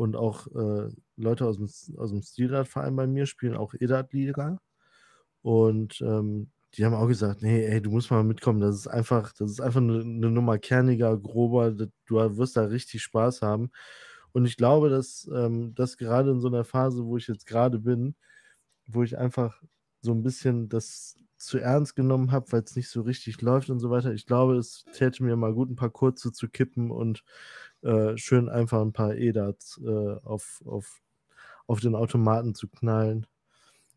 [0.00, 4.58] Und auch äh, Leute aus dem, aus dem Stilradverein bei mir spielen auch Edat-Liga.
[5.42, 8.60] Und ähm, die haben auch gesagt, nee, ey, du musst mal mitkommen.
[8.62, 11.72] Das ist einfach, das ist einfach eine, eine Nummer kerniger, grober.
[11.72, 11.88] du
[12.38, 13.72] wirst da richtig Spaß haben.
[14.32, 17.78] Und ich glaube, dass ähm, das gerade in so einer Phase, wo ich jetzt gerade
[17.78, 18.14] bin,
[18.86, 19.62] wo ich einfach
[20.00, 23.80] so ein bisschen das zu ernst genommen habe, weil es nicht so richtig läuft und
[23.80, 24.12] so weiter.
[24.12, 27.24] Ich glaube, es täte mir mal gut, ein paar kurze zu kippen und
[27.82, 31.00] äh, schön einfach ein paar EDATs äh, auf, auf,
[31.66, 33.26] auf den Automaten zu knallen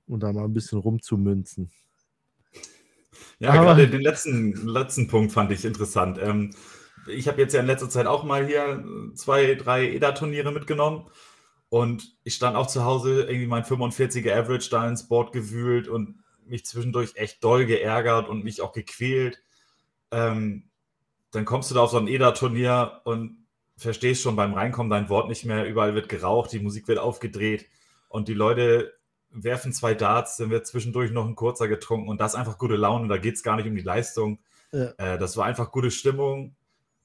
[0.08, 1.69] und da mal ein bisschen rumzumünzen.
[3.39, 6.17] Ja, Aber, gerade den letzten, letzten Punkt fand ich interessant.
[6.21, 6.51] Ähm,
[7.08, 8.84] ich habe jetzt ja in letzter Zeit auch mal hier
[9.15, 11.10] zwei, drei EDA-Turniere mitgenommen.
[11.67, 16.23] Und ich stand auch zu Hause, irgendwie mein 45er Average da ins Board gewühlt und
[16.47, 19.41] mich zwischendurch echt doll geärgert und mich auch gequält.
[20.12, 20.69] Ähm,
[21.32, 23.45] dann kommst du da auf so ein EDA-Turnier und
[23.77, 25.65] verstehst schon beim Reinkommen dein Wort nicht mehr.
[25.65, 27.67] Überall wird geraucht, die Musik wird aufgedreht
[28.08, 28.93] und die Leute
[29.32, 32.75] werfen zwei Darts, dann wird zwischendurch noch ein kurzer getrunken und das ist einfach gute
[32.75, 33.08] Laune.
[33.08, 34.39] Da geht es gar nicht um die Leistung.
[34.71, 34.93] Ja.
[34.97, 36.56] Äh, das war einfach gute Stimmung.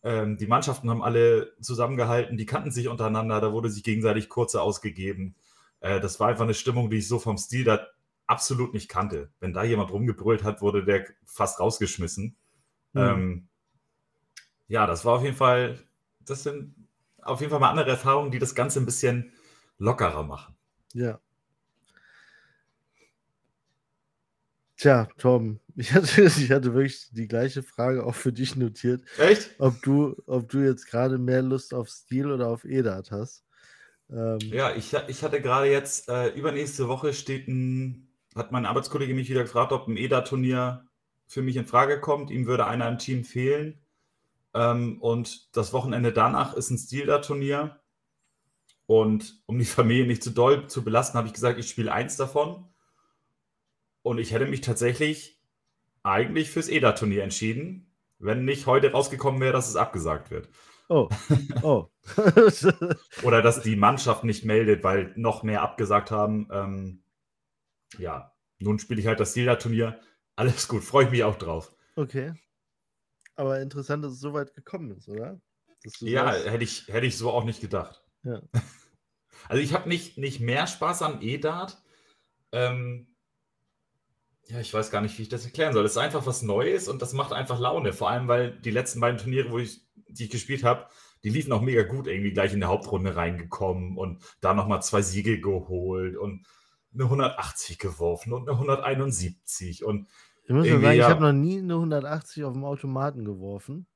[0.02, 4.60] Ähm, die Mannschaften haben alle zusammengehalten, die kannten sich untereinander, da wurde sich gegenseitig kurze
[4.60, 5.34] ausgegeben.
[5.80, 7.86] Äh, das war einfach eine Stimmung, die ich so vom Stil da
[8.28, 9.32] absolut nicht kannte.
[9.40, 12.36] Wenn da jemand rumgebrüllt hat, wurde der fast rausgeschmissen.
[12.92, 13.00] Mhm.
[13.00, 13.48] Ähm,
[14.68, 15.78] ja, das war auf jeden Fall,
[16.20, 16.74] das sind
[17.22, 19.32] auf jeden Fall mal andere Erfahrungen, die das Ganze ein bisschen
[19.78, 20.54] lockerer machen.
[20.92, 21.18] Ja.
[24.76, 29.02] Tja, Tom, ich hatte, ich hatte wirklich die gleiche Frage auch für dich notiert.
[29.18, 29.54] Echt?
[29.58, 33.44] Ob du, ob du jetzt gerade mehr Lust auf Stil oder auf EDAT hast.
[34.10, 39.14] Ähm, ja, ich, ich hatte gerade jetzt, äh, übernächste Woche steht ein hat mein Arbeitskollege
[39.14, 40.86] mich wieder gefragt, ob ein EDA-Turnier
[41.26, 42.30] für mich in Frage kommt.
[42.30, 43.80] Ihm würde einer im Team fehlen.
[44.54, 47.80] Ähm, und das Wochenende danach ist ein Stilda-Turnier.
[48.86, 52.16] Und um die Familie nicht zu doll zu belasten, habe ich gesagt, ich spiele eins
[52.16, 52.66] davon.
[54.02, 55.38] Und ich hätte mich tatsächlich
[56.02, 60.48] eigentlich fürs EDA-Turnier entschieden, wenn nicht heute rausgekommen wäre, dass es abgesagt wird.
[60.88, 61.08] Oh.
[61.62, 61.88] Oh.
[63.22, 66.48] Oder dass die Mannschaft nicht meldet, weil noch mehr abgesagt haben.
[66.52, 67.02] Ähm,
[67.96, 70.00] ja, nun spiele ich halt das Zelda-Turnier.
[70.36, 71.74] Alles gut, freue ich mich auch drauf.
[71.96, 72.34] Okay.
[73.36, 75.40] Aber interessant, dass es so weit gekommen ist, oder?
[76.00, 78.02] Ja, hätte ich, hätte ich so auch nicht gedacht.
[78.22, 78.42] Ja.
[79.48, 81.80] Also ich habe nicht, nicht mehr Spaß am E-Dart.
[82.50, 83.06] Ähm,
[84.48, 85.84] ja, ich weiß gar nicht, wie ich das erklären soll.
[85.84, 87.92] Es ist einfach was Neues und das macht einfach Laune.
[87.92, 90.88] Vor allem, weil die letzten beiden Turniere, wo ich, die ich gespielt habe,
[91.24, 95.02] die liefen auch mega gut, irgendwie gleich in der Hauptrunde reingekommen und da nochmal zwei
[95.02, 96.46] Siege geholt und
[96.94, 99.84] eine 180 geworfen und eine 171.
[99.84, 100.08] Und
[100.44, 103.86] ich muss sagen, ja, ich habe noch nie eine 180 auf dem Automaten geworfen.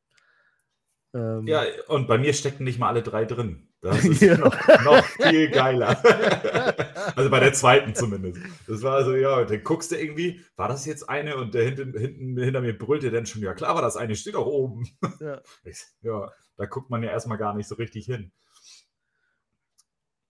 [1.14, 3.68] Ähm, ja, und bei mir steckten nicht mal alle drei drin.
[3.83, 4.37] Das ist ja.
[4.37, 6.00] noch, noch, viel geiler.
[7.16, 8.40] also bei der zweiten zumindest.
[8.66, 11.37] Das war also, ja, dann guckst du irgendwie, war das jetzt eine?
[11.37, 14.37] Und der hinten, hinten hinter mir brüllte dann schon, ja klar war das eine, steht
[14.37, 14.88] auch oben.
[15.20, 15.42] Ja,
[16.02, 18.31] ja da guckt man ja erstmal gar nicht so richtig hin.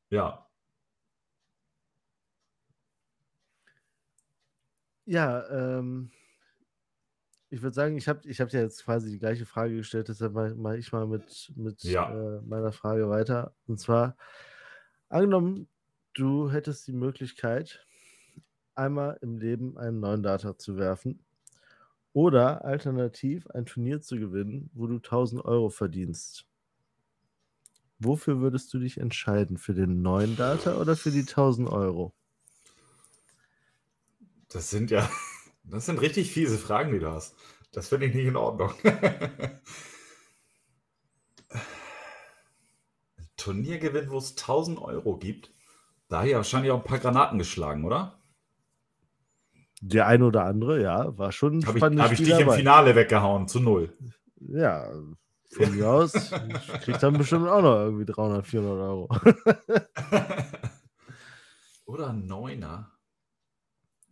[0.09, 0.47] Ja,
[5.13, 6.11] Ja, ähm,
[7.51, 10.33] ich würde sagen, ich habe ich hab dir jetzt quasi die gleiche Frage gestellt, deshalb
[10.33, 12.11] mache ich mal mit, mit ja.
[12.11, 13.55] äh, meiner Frage weiter.
[13.67, 14.17] Und zwar,
[15.11, 15.69] angenommen,
[16.15, 17.87] du hättest die Möglichkeit,
[18.75, 21.23] einmal im Leben einen neuen Data zu werfen
[22.15, 26.47] oder alternativ ein Turnier zu gewinnen, wo du 1000 Euro verdienst.
[27.99, 29.59] Wofür würdest du dich entscheiden?
[29.59, 32.15] Für den neuen Data oder für die 1000 Euro?
[34.53, 35.09] Das sind ja,
[35.65, 37.37] das sind richtig fiese Fragen, die du hast.
[37.73, 38.73] Das finde ich nicht in Ordnung.
[38.85, 39.61] Ein
[43.37, 45.51] Turniergewinn, wo es 1000 Euro gibt,
[46.09, 48.19] da ja wahrscheinlich auch ein paar Granaten geschlagen, oder?
[49.81, 53.49] Der eine oder andere, ja, war schon Habe ich, hab ich dich im Finale weggehauen,
[53.49, 53.97] zu null.
[54.37, 54.93] Ja,
[55.51, 56.15] von mir aus.
[56.15, 59.09] Ich krieg dann bestimmt auch noch irgendwie 300, 400 Euro.
[61.87, 62.93] oder ein Neuner.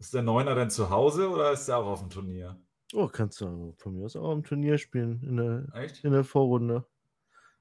[0.01, 2.59] Ist der Neuner denn zu Hause oder ist der auch auf dem Turnier?
[2.95, 6.03] Oh, kannst du von mir aus auch im Turnier spielen, in der, Echt?
[6.03, 6.87] in der Vorrunde.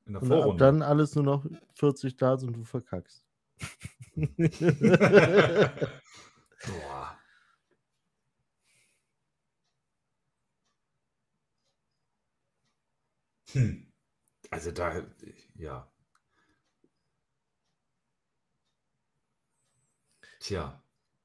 [0.06, 0.64] In der Und ab Vorrunde.
[0.64, 3.26] dann alles nur noch 40 Darts und du verkackst.
[6.66, 7.18] Boah.
[13.52, 13.92] Hm.
[14.52, 15.04] Also da,
[15.56, 15.92] ja.
[20.40, 20.82] Tja,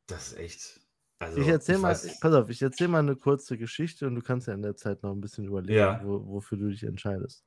[0.06, 0.83] das ist echt.
[1.18, 4.20] Also, ich erzähl mal, weiß- pass auf, ich erzähl mal eine kurze Geschichte und du
[4.22, 6.00] kannst ja in der Zeit noch ein bisschen überlegen, Ja.
[6.04, 7.44] wo, wofür du dich entscheidest.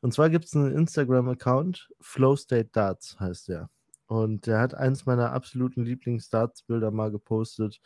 [0.00, 3.70] Und zwar gibt es einen Instagram-Account, Flow State Darts heißt der.
[4.06, 7.80] Und der hat eins meiner absoluten Lieblings-Darts-Bilder mal gepostet.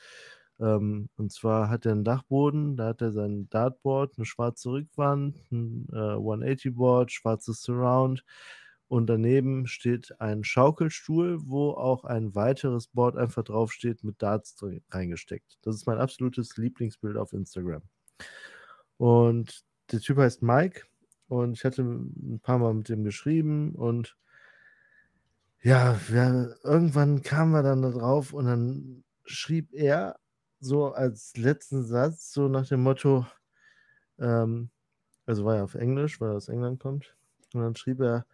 [0.61, 5.37] Ähm, und zwar hat er einen Dachboden, da hat er sein Dartboard, eine schwarze Rückwand,
[5.51, 8.23] ein äh, 180-Board, schwarzes Surround
[8.93, 15.59] und daneben steht ein Schaukelstuhl, wo auch ein weiteres Board einfach draufsteht mit Darts reingesteckt.
[15.63, 17.81] Das ist mein absolutes Lieblingsbild auf Instagram.
[18.99, 20.83] Und der Typ heißt Mike
[21.29, 24.15] und ich hatte ein paar Mal mit dem geschrieben und
[25.63, 30.19] ja, wir, irgendwann kamen wir dann da drauf und dann schrieb er
[30.61, 33.25] so als letzten Satz, so nach dem Motto,
[34.19, 34.69] ähm,
[35.25, 37.17] also war er auf Englisch, weil er aus England kommt,
[37.55, 38.27] und dann schrieb er,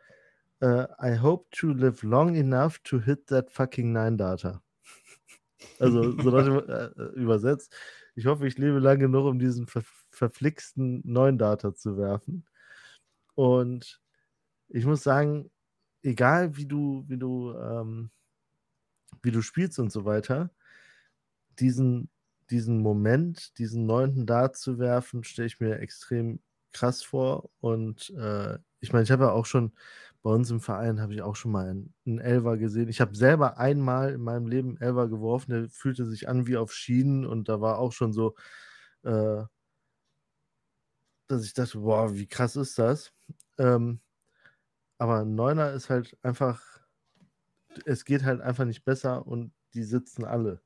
[0.61, 4.63] äh, I hope to live long enough to hit that fucking nine data.
[5.81, 7.75] Also so dem, äh, äh, übersetzt,
[8.15, 12.45] ich hoffe, ich lebe lange genug, um diesen ver verflixten neuen Data zu werfen.
[13.35, 14.01] Und
[14.69, 15.51] ich muss sagen,
[16.03, 18.11] egal wie du, wie du, ähm,
[19.23, 20.51] wie du spielst und so weiter,
[21.61, 22.11] diesen,
[22.51, 26.41] diesen Moment, diesen neunten Dart zu werfen, stelle ich mir extrem
[26.73, 27.51] krass vor.
[27.61, 29.73] Und äh, ich meine, ich habe ja auch schon
[30.23, 32.89] bei uns im Verein habe ich auch schon mal einen, einen Elver gesehen.
[32.89, 36.73] Ich habe selber einmal in meinem Leben Elver geworfen, der fühlte sich an wie auf
[36.73, 38.35] Schienen und da war auch schon so,
[39.05, 39.45] äh,
[41.27, 43.13] dass ich dachte, boah, wie krass ist das?
[43.59, 44.01] Ähm,
[44.99, 46.63] aber ein Neuner ist halt einfach,
[47.87, 50.63] es geht halt einfach nicht besser und die sitzen alle.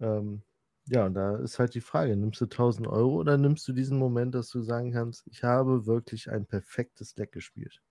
[0.00, 0.42] Ähm,
[0.86, 3.98] ja, und da ist halt die Frage, nimmst du 1000 Euro oder nimmst du diesen
[3.98, 7.82] Moment, dass du sagen kannst, ich habe wirklich ein perfektes Deck gespielt?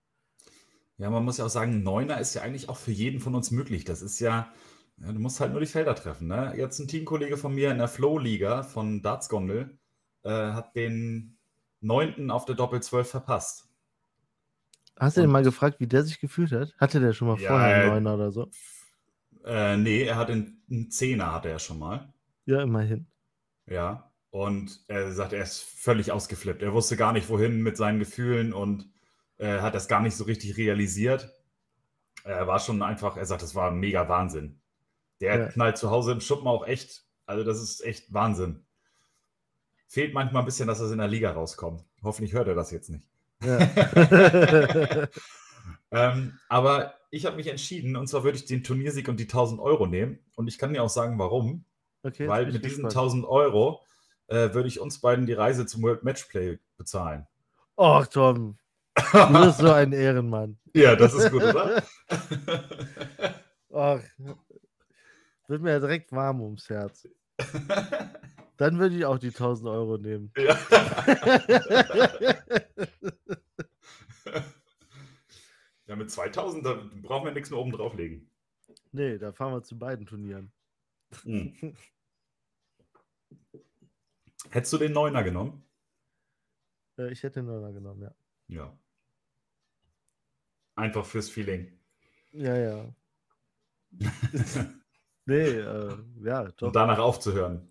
[0.98, 3.50] Ja, man muss ja auch sagen, Neuner ist ja eigentlich auch für jeden von uns
[3.50, 3.84] möglich.
[3.84, 4.52] Das ist ja,
[4.98, 6.28] ja, du musst halt nur die Felder treffen.
[6.28, 6.54] Ne?
[6.56, 9.78] Jetzt ein Teamkollege von mir in der Flow-Liga von Darts Gondel
[10.22, 11.38] äh, hat den
[11.80, 13.68] neunten auf der Doppel 12 verpasst.
[14.98, 16.74] Hast du den mal gefragt, wie der sich gefühlt hat?
[16.78, 18.50] Hatte der schon mal Ja, vorher einen äh, Neuner oder so?
[19.44, 22.12] Äh, nee, er hat einen, einen Zehner, hatte er schon mal.
[22.46, 23.06] Ja, immerhin.
[23.66, 24.12] Ja.
[24.30, 26.62] Und er sagt, er ist völlig ausgeflippt.
[26.62, 28.91] Er wusste gar nicht, wohin mit seinen Gefühlen und
[29.42, 31.28] äh, hat das gar nicht so richtig realisiert.
[32.24, 34.60] Er war schon einfach, er sagt, das war mega Wahnsinn.
[35.20, 35.46] Der Ja.
[35.48, 38.64] knallt zu Hause im Schuppen auch echt, also das ist echt Wahnsinn.
[39.88, 41.84] Fehlt manchmal ein bisschen, dass er in der Liga rauskommt.
[42.02, 43.06] Hoffentlich hört er das jetzt nicht.
[43.42, 43.58] Ja.
[45.92, 49.60] Ähm, aber ich habe mich entschieden, und zwar würde ich den Turniersieg und die 1000
[49.60, 50.18] Euro nehmen.
[50.34, 51.64] Und ich kann dir auch sagen, warum.
[52.02, 52.96] okay, Weil mit diesen gespannt.
[52.96, 53.80] 1000 Euro
[54.28, 57.26] äh, würde ich uns beiden die Reise zum World Matchplay bezahlen.
[57.76, 58.56] Och, Tom,
[58.94, 60.58] du bist so ein Ehrenmann.
[60.74, 61.82] ja, das ist gut, oder?
[63.68, 64.02] Och,
[65.48, 67.08] wird mir ja direkt warm ums Herz.
[68.58, 70.30] Dann würde ich auch die 1000 Euro nehmen.
[70.36, 70.56] ja.
[75.86, 78.30] ja, mit 2000 da brauchen wir nichts mehr oben drauflegen.
[78.92, 80.52] nee, da fahren wir zu beiden Turnieren.
[81.22, 81.74] Hm.
[84.50, 85.64] Hättest du den Neuner genommen?
[86.98, 88.14] Äh, ich hätte den Neuner genommen, ja.
[88.48, 88.78] Ja.
[90.74, 91.72] Einfach fürs Feeling.
[92.32, 92.94] Ja, ja.
[95.24, 96.68] Nee, äh, ja, doch.
[96.68, 97.68] Und danach aufzuhören.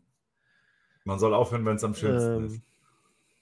[1.03, 2.55] Man soll aufhören, wenn es am schönsten ist.
[2.55, 2.61] Ähm,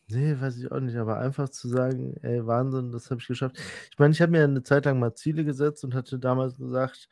[0.08, 3.60] nee, weiß ich auch nicht, aber einfach zu sagen, ey, Wahnsinn, das habe ich geschafft.
[3.92, 7.08] Ich meine, ich habe mir eine Zeit lang mal Ziele gesetzt und hatte damals gesagt,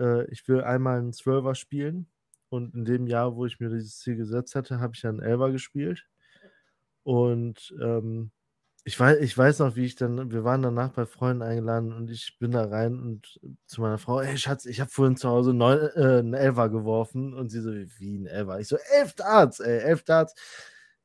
[0.00, 2.06] äh, ich will einmal einen Zwölfer spielen.
[2.48, 5.50] Und in dem Jahr, wo ich mir dieses Ziel gesetzt hatte, habe ich dann Elfer
[5.50, 6.06] gespielt.
[7.02, 8.30] Und ähm,
[8.84, 12.10] ich, weiß, ich weiß noch, wie ich dann, wir waren danach bei Freunden eingeladen und
[12.10, 15.54] ich bin da rein und zu meiner Frau, ey Schatz, ich habe vorhin zu Hause
[15.54, 17.32] neun, äh, einen Elfer geworfen.
[17.34, 18.60] Und sie so, wie ein Elfer?
[18.60, 20.34] Ich so, elf Darts, ey, elf Darts.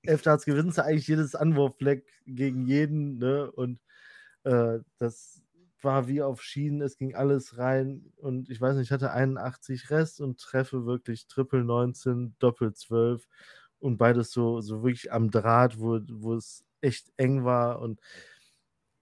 [0.03, 3.51] Elf Darts gewinnst du eigentlich jedes Anwurffleck gegen jeden, ne?
[3.51, 3.79] Und
[4.43, 5.41] äh, das
[5.81, 9.89] war wie auf Schienen, es ging alles rein und ich weiß nicht, ich hatte 81
[9.89, 13.27] Rest und treffe wirklich Triple 19, Doppel 12
[13.79, 17.99] und beides so, so wirklich am Draht, wo, wo es echt eng war und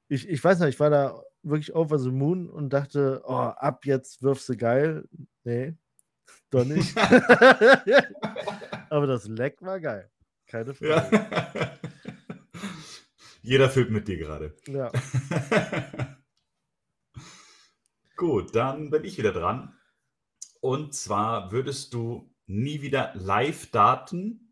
[0.09, 3.85] ich, ich weiß nicht, ich war da wirklich over the moon und dachte, oh, ab
[3.85, 5.07] jetzt wirfst du geil.
[5.43, 5.75] Nee,
[6.49, 6.97] doch nicht.
[8.89, 10.09] Aber das Leck war geil.
[10.47, 11.15] Keine Frage.
[11.15, 11.77] Ja.
[13.41, 14.55] Jeder filmt mit dir gerade.
[14.67, 14.91] Ja.
[18.17, 19.77] Gut, dann bin ich wieder dran.
[20.59, 24.46] Und zwar würdest du nie wieder Live-Daten.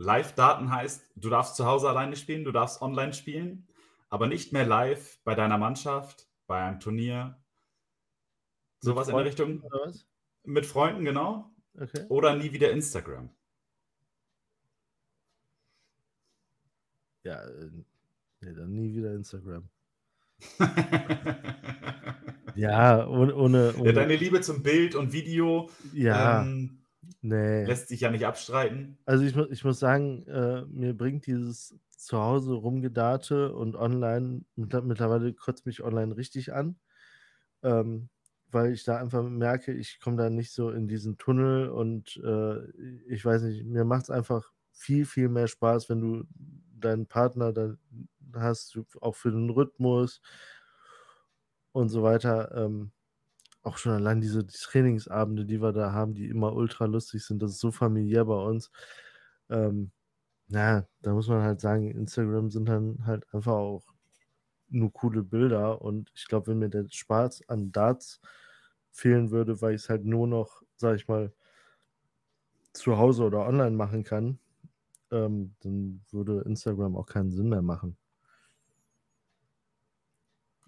[0.00, 3.68] Live-Daten heißt, du darfst zu Hause alleine spielen, du darfst online spielen,
[4.08, 7.38] aber nicht mehr live bei deiner Mannschaft, bei einem Turnier.
[8.80, 9.62] Sowas in der Richtung.
[10.44, 11.50] Mit Freunden, genau.
[11.78, 12.06] Okay.
[12.08, 13.30] Oder nie wieder Instagram.
[17.22, 17.70] Ja, äh,
[18.40, 19.68] nee, dann nie wieder Instagram.
[22.54, 26.79] Ja, ohne, ohne, Ja, ohne deine Liebe zum Bild und Video ja, ähm,
[27.22, 27.68] nee.
[27.68, 28.98] lässt sich ja nicht abstreiten.
[29.06, 34.82] Also ich, ich muss sagen, äh, mir bringt dieses zu Hause rumgedate und online, mittler-
[34.82, 36.78] mittlerweile kotzt mich online richtig an,
[37.62, 38.10] ähm,
[38.50, 42.70] weil ich da einfach merke, ich komme da nicht so in diesen Tunnel und äh,
[43.08, 46.24] ich weiß nicht, mir macht es einfach viel, viel mehr Spaß, wenn du
[46.78, 47.76] deinen Partner da
[48.34, 50.22] hast, auch für den Rhythmus
[51.72, 52.52] und so weiter.
[52.54, 52.92] Ähm,
[53.62, 57.52] auch schon allein diese Trainingsabende, die wir da haben, die immer ultra lustig sind, das
[57.52, 58.70] ist so familiär bei uns.
[59.50, 59.92] Ähm,
[60.48, 63.84] na, da muss man halt sagen, Instagram sind dann halt einfach auch
[64.68, 68.20] nur coole Bilder und ich glaube, wenn mir der Spaß an Darts
[68.90, 71.32] fehlen würde, weil ich es halt nur noch, sag ich mal,
[72.72, 74.38] zu Hause oder online machen kann,
[75.10, 77.96] ähm, dann würde Instagram auch keinen Sinn mehr machen.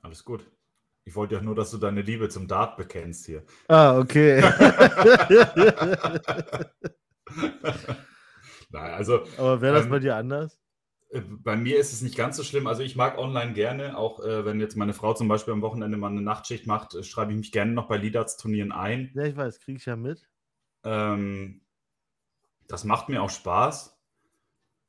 [0.03, 0.51] Alles gut.
[1.05, 3.45] Ich wollte ja nur, dass du deine Liebe zum Dart bekennst hier.
[3.69, 4.41] Ah, okay.
[8.71, 10.59] Nein, also Aber wäre das Ähm, bei dir anders?
[11.11, 12.67] äh, bei mir ist es nicht ganz so schlimm.
[12.67, 15.97] Also ich mag online gerne, auch äh, wenn jetzt meine Frau zum Beispiel am Wochenende
[15.97, 19.11] mal eine Nachtschicht macht, äh, schreibe ich mich gerne noch bei Lidarts-Turnieren ein.
[19.15, 20.29] Ja, ich weiß, kriege ich ja mit.
[20.85, 21.63] Ähm,
[22.67, 23.97] das macht mir auch Spaß,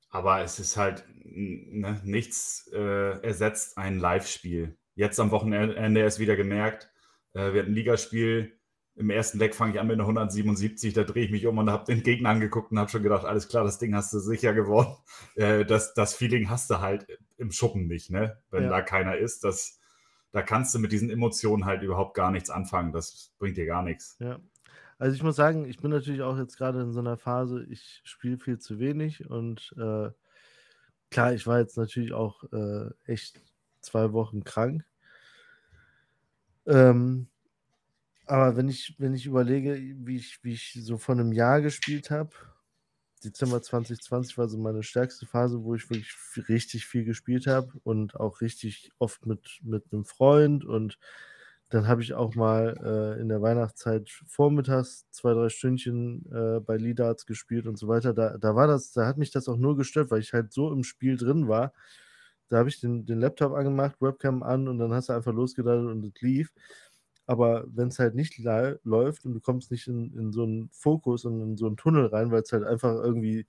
[0.09, 4.77] aber es ist halt ne, nichts äh, ersetzt ein Live-Spiel.
[4.95, 6.89] Jetzt am Wochenende erst wieder gemerkt,
[7.33, 8.57] äh, wir hatten ein Ligaspiel.
[8.95, 11.67] Im ersten Leck fange ich an mit einer 177, da drehe ich mich um und
[11.71, 14.53] habe den Gegner angeguckt und habe schon gedacht, alles klar, das Ding hast du sicher
[14.53, 14.95] gewonnen.
[15.35, 18.37] Äh, das, das Feeling hast du halt im Schuppen nicht, ne?
[18.51, 18.69] wenn Ja.
[18.69, 19.43] da keiner ist.
[19.43, 19.79] Das,
[20.31, 22.91] da kannst du mit diesen Emotionen halt überhaupt gar nichts anfangen.
[22.93, 24.15] Das bringt dir gar nichts.
[24.19, 24.39] Ja.
[24.99, 28.01] Also ich muss sagen, ich bin natürlich auch jetzt gerade in so einer Phase, ich
[28.03, 30.11] spiele viel zu wenig und äh,
[31.09, 33.41] klar, ich war jetzt natürlich auch äh, echt
[33.83, 34.85] zwei Wochen krank.
[36.65, 37.27] Ähm,
[38.25, 42.09] aber wenn ich, wenn ich überlege, wie ich, wie ich so vor einem Jahr gespielt
[42.09, 42.31] habe,
[43.23, 46.15] Dezember 2020 war so meine stärkste Phase, wo ich wirklich
[46.49, 50.99] richtig viel gespielt habe und auch richtig oft mit, mit einem Freund und
[51.69, 56.77] dann habe ich auch mal äh, in der Weihnachtszeit vormittags zwei, drei Stündchen äh, bei
[56.77, 58.13] Lidarts gespielt und so weiter.
[58.13, 60.71] Da, da war das, da hat mich das auch nur gestört, weil ich halt so
[60.71, 61.73] im Spiel drin war.
[62.53, 65.87] Da habe ich den, den Laptop angemacht, Webcam an und dann hast du einfach losgeladen
[65.87, 66.53] und es lief.
[67.25, 68.37] Aber wenn es halt nicht
[68.83, 72.05] läuft und du kommst nicht in, in so einen Fokus und in so einen Tunnel
[72.05, 73.47] rein, weil es halt einfach irgendwie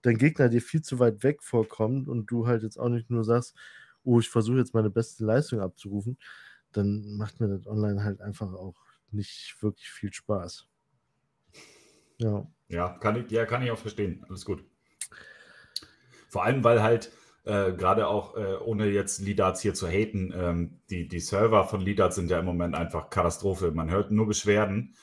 [0.00, 3.24] dein Gegner dir viel zu weit weg vorkommt und du halt jetzt auch nicht nur
[3.24, 3.54] sagst,
[4.04, 6.16] oh, ich versuche jetzt meine beste Leistung abzurufen,
[6.72, 10.66] dann macht mir das online halt einfach auch nicht wirklich viel Spaß.
[12.16, 12.50] Ja.
[12.68, 14.24] Ja, kann ich, ja, kann ich auch verstehen.
[14.30, 14.64] Alles gut.
[16.30, 17.12] Vor allem, weil halt
[17.44, 21.80] äh, gerade auch, äh, ohne jetzt Lidarts hier zu haten, ähm, die, die Server von
[21.80, 23.70] Lidarts sind ja im Moment einfach Katastrophe.
[23.72, 24.94] Man hört nur Beschwerden.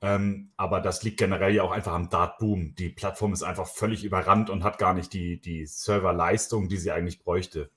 [0.00, 2.74] Ähm, aber das liegt generell ja auch einfach am Dart-Boom.
[2.76, 6.90] Die Plattform ist einfach völlig überrannt und hat gar nicht die, die Serverleistung, die sie
[6.90, 7.70] eigentlich bräuchte.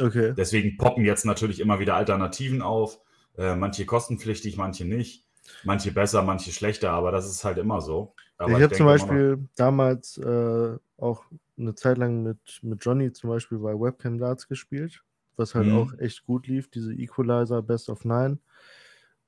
[0.00, 0.32] Okay.
[0.36, 3.00] Deswegen poppen jetzt natürlich immer wieder Alternativen auf.
[3.36, 5.26] Äh, manche kostenpflichtig, manche nicht.
[5.64, 8.14] Manche besser, manche schlechter, aber das ist halt immer so.
[8.38, 11.24] Aber ich habe zum Beispiel damals äh, auch
[11.58, 15.02] eine Zeit lang mit, mit Johnny zum Beispiel bei Webcam Darts gespielt,
[15.36, 15.76] was halt Mhm.
[15.76, 18.38] auch echt gut lief, diese Equalizer Best of Nine.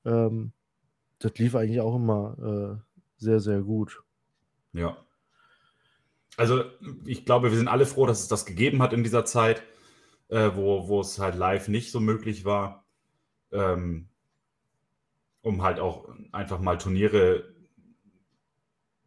[0.05, 0.53] Ähm,
[1.19, 4.01] das lief eigentlich auch immer äh, sehr, sehr gut.
[4.73, 4.97] Ja.
[6.37, 6.63] Also
[7.05, 9.63] ich glaube, wir sind alle froh, dass es das gegeben hat in dieser Zeit,
[10.29, 12.85] äh, wo, wo es halt live nicht so möglich war,
[13.51, 14.07] ähm,
[15.41, 17.50] um halt auch einfach mal Turniere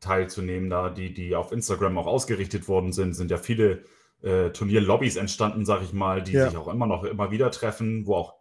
[0.05, 3.85] teilzunehmen, da die, die auf Instagram auch ausgerichtet worden sind, sind ja viele
[4.23, 6.49] äh, Turnierlobbys entstanden, sag ich mal, die Ja.
[6.49, 8.35] sich auch immer noch immer wieder treffen, wo auch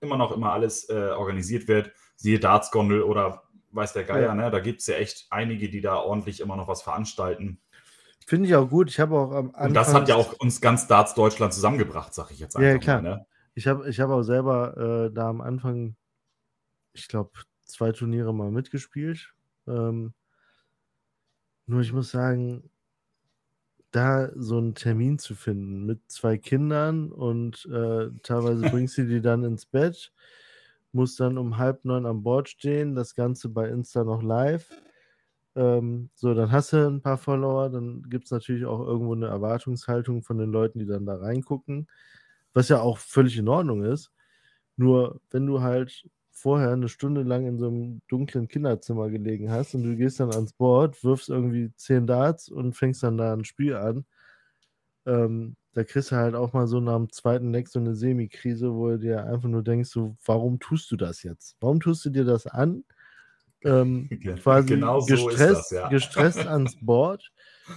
[0.00, 1.90] immer noch immer alles äh, organisiert wird.
[2.16, 4.34] Siehe Darts-Gondel oder weiß der Geier, Ja.
[4.34, 4.50] ne?
[4.50, 7.60] Da gibt es ja echt einige, die da ordentlich immer noch was veranstalten.
[8.26, 8.90] Finde ich auch gut.
[8.90, 9.66] Ich habe auch am Anfang.
[9.68, 12.80] Und das hat ja auch uns ganz Darts Deutschland zusammengebracht, sag ich jetzt Ja, einfach
[12.82, 13.02] klar.
[13.02, 13.08] mal.
[13.16, 13.26] Ne?
[13.54, 15.96] Ich habe ich hab auch selber äh, da am Anfang,
[16.92, 17.30] ich glaube,
[17.64, 19.32] zwei Turniere mal mitgespielt.
[19.66, 20.14] Ähm,
[21.68, 22.70] nur ich muss sagen,
[23.90, 29.20] da so einen Termin zu finden mit zwei Kindern und äh, teilweise bringst du die
[29.20, 30.12] dann ins Bett,
[30.92, 34.70] musst dann um halb neun am Board stehen, das Ganze bei Insta noch live.
[35.56, 39.26] Ähm, so, dann hast du ein paar Follower, dann gibt es natürlich auch irgendwo eine
[39.26, 41.88] Erwartungshaltung von den Leuten, die dann da reingucken,
[42.54, 44.10] was ja auch völlig in Ordnung ist.
[44.76, 46.08] Nur wenn du halt
[46.40, 50.32] vorher eine Stunde lang in so einem dunklen Kinderzimmer gelegen hast und du gehst dann
[50.32, 54.04] ans Board, wirfst irgendwie zehn Darts und fängst dann da ein Spiel an,
[55.06, 58.74] ähm, da kriegst du halt auch mal so nach dem zweiten Leck so eine Semi-Krise,
[58.74, 61.56] wo du dir einfach nur denkst, so, warum tust du das jetzt?
[61.60, 62.84] Warum tust du dir das an?
[63.64, 64.08] Ähm,
[64.42, 65.88] quasi genau so gestresst, das, ja.
[65.88, 67.30] gestresst ans Board,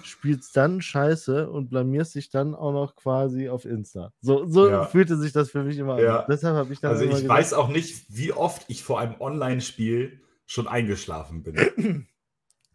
[0.03, 4.13] spielst dann Scheiße und blamierst dich dann auch noch quasi auf Insta.
[4.21, 4.85] So, so ja.
[4.85, 6.19] fühlte sich das für mich immer ja.
[6.21, 6.25] an.
[6.29, 9.19] Deshalb habe ich dann Also ich gesagt, weiß auch nicht, wie oft ich vor einem
[9.19, 12.07] Online-Spiel schon eingeschlafen bin.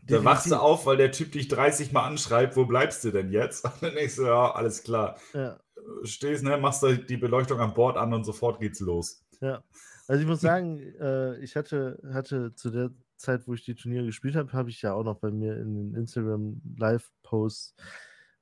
[0.02, 3.30] da wachst du auf, weil der Typ dich 30 Mal anschreibt, wo bleibst du denn
[3.30, 3.64] jetzt?
[3.64, 5.18] Und dann denkst du, ja, alles klar.
[5.34, 5.60] Ja.
[6.02, 9.24] Stehst, ne, machst du die Beleuchtung am Bord an und sofort geht's los.
[9.40, 9.62] Ja.
[10.08, 14.06] Also ich muss sagen, äh, ich hatte, hatte zu der Zeit, wo ich die Turniere
[14.06, 17.74] gespielt habe, habe ich ja auch noch bei mir in den Instagram Live-Posts,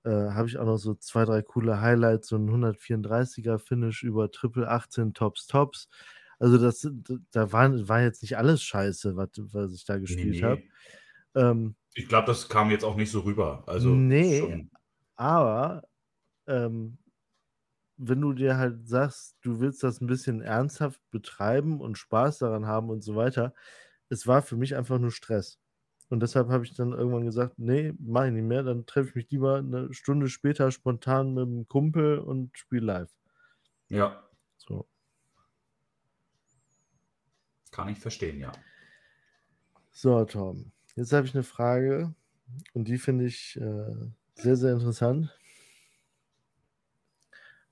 [0.04, 4.30] äh, habe ich auch noch so zwei, drei coole Highlights, so ein 134er Finish über
[4.30, 5.88] Triple 18 Tops Tops.
[6.38, 6.88] Also das,
[7.30, 10.42] da war, war jetzt nicht alles scheiße, was, was ich da gespielt nee, nee.
[10.42, 10.62] habe.
[11.34, 13.62] Ähm, ich glaube, das kam jetzt auch nicht so rüber.
[13.66, 14.70] Also nee, schon.
[15.16, 15.84] aber
[16.46, 16.98] ähm,
[17.96, 22.66] wenn du dir halt sagst, du willst das ein bisschen ernsthaft betreiben und Spaß daran
[22.66, 23.54] haben und so weiter,
[24.14, 25.58] es war für mich einfach nur Stress.
[26.08, 29.14] Und deshalb habe ich dann irgendwann gesagt, nee, mache ich nicht mehr, dann treffe ich
[29.16, 33.10] mich lieber eine Stunde später spontan mit einem Kumpel und spiele live.
[33.88, 34.22] Ja.
[34.56, 34.86] So.
[37.70, 38.52] Kann ich verstehen, ja.
[39.90, 40.70] So, Tom.
[40.94, 42.14] Jetzt habe ich eine Frage
[42.74, 43.94] und die finde ich äh,
[44.36, 45.36] sehr, sehr interessant.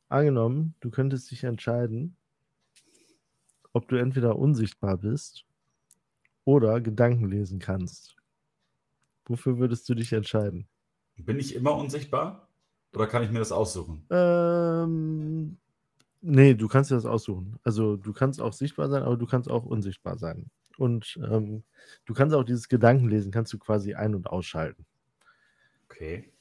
[0.08, 2.16] Angenommen, du könntest dich entscheiden,
[3.72, 5.46] ob du entweder unsichtbar bist
[6.44, 8.16] oder Gedanken lesen kannst.
[9.24, 10.66] Wofür würdest du dich entscheiden?
[11.16, 12.48] Bin ich immer unsichtbar?
[12.94, 14.04] Oder kann ich mir das aussuchen?
[14.10, 15.56] Ähm,
[16.20, 17.58] nee, du kannst dir das aussuchen.
[17.62, 20.50] Also du kannst auch sichtbar sein, aber du kannst auch unsichtbar sein.
[20.76, 21.64] Und ähm,
[22.04, 24.84] du kannst auch dieses Gedankenlesen, kannst du quasi ein- und ausschalten.
[25.84, 26.32] Okay.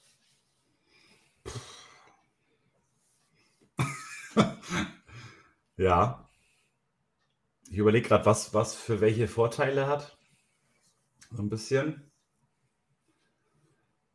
[5.77, 6.30] ja.
[7.72, 10.17] Ich überlege gerade, was, was für welche Vorteile hat.
[11.32, 12.11] So ein bisschen.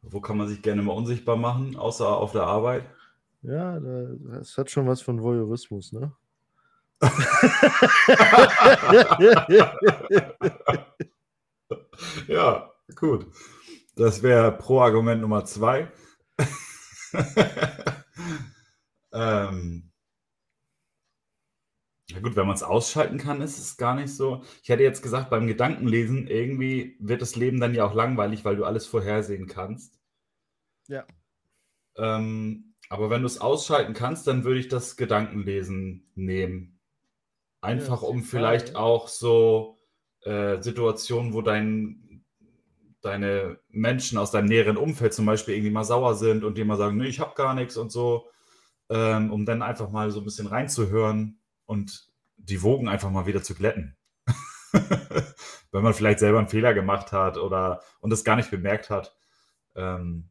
[0.02, 2.84] Wo kann man sich gerne mal unsichtbar machen, außer auf der Arbeit?
[3.40, 6.12] Ja, das hat schon was von Voyeurismus, ne?
[12.28, 13.26] ja, gut.
[13.94, 15.90] Das wäre Pro-Argument Nummer zwei.
[19.12, 19.90] ähm,
[22.10, 24.42] ja gut, wenn man es ausschalten kann, ist es gar nicht so.
[24.60, 28.56] Ich hätte jetzt gesagt, beim Gedankenlesen, irgendwie wird das Leben dann ja auch langweilig, weil
[28.56, 30.00] du alles vorhersehen kannst.
[30.88, 31.06] Ja.
[31.96, 36.80] Ähm, aber wenn du es ausschalten kannst, dann würde ich das Gedankenlesen nehmen.
[37.60, 38.82] Einfach ja, um vielleicht Fall.
[38.82, 39.78] auch so
[40.22, 42.24] äh, Situationen, wo dein,
[43.02, 46.76] deine Menschen aus deinem näheren Umfeld zum Beispiel irgendwie mal sauer sind und die mal
[46.76, 48.28] sagen, nee, ich habe gar nichts und so,
[48.90, 53.42] ähm, um dann einfach mal so ein bisschen reinzuhören und die Wogen einfach mal wieder
[53.42, 53.96] zu glätten.
[55.72, 59.16] Wenn man vielleicht selber einen Fehler gemacht hat oder und das gar nicht bemerkt hat.
[59.74, 60.30] Ähm,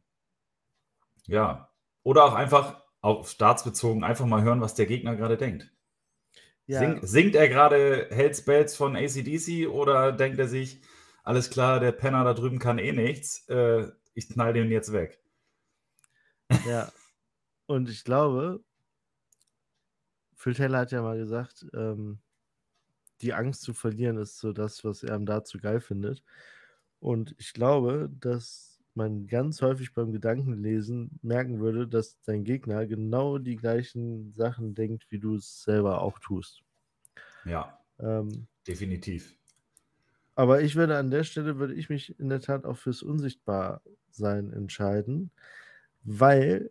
[1.26, 1.70] ja.
[2.02, 5.70] Oder auch einfach auf Starts bezogen, einfach mal hören, was der Gegner gerade denkt.
[6.66, 6.80] Ja.
[6.80, 10.80] Sing, singt er gerade Hells Bells von ACDC oder denkt er sich,
[11.22, 15.20] alles klar, der Penner da drüben kann eh nichts, äh, ich knall den jetzt weg.
[16.66, 16.90] Ja,
[17.66, 18.64] und ich glaube,
[20.36, 22.18] Phil Taylor hat ja mal gesagt, ähm,
[23.22, 26.22] die Angst zu verlieren ist so das, was er am dazu geil findet.
[27.00, 33.38] Und ich glaube, dass man ganz häufig beim Gedankenlesen merken würde, dass dein Gegner genau
[33.38, 36.62] die gleichen Sachen denkt, wie du es selber auch tust.
[37.44, 39.36] Ja, ähm, definitiv.
[40.34, 44.52] Aber ich würde an der Stelle, würde ich mich in der Tat auch fürs Unsichtbarsein
[44.52, 45.30] entscheiden,
[46.02, 46.70] weil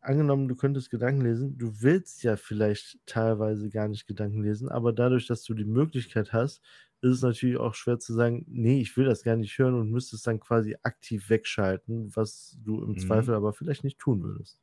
[0.00, 4.92] angenommen, du könntest Gedanken lesen, du willst ja vielleicht teilweise gar nicht Gedanken lesen, aber
[4.92, 6.62] dadurch, dass du die Möglichkeit hast,
[7.02, 9.90] ist es natürlich auch schwer zu sagen, nee, ich will das gar nicht hören und
[9.90, 12.98] müsstest dann quasi aktiv wegschalten, was du im mhm.
[12.98, 14.60] Zweifel aber vielleicht nicht tun würdest.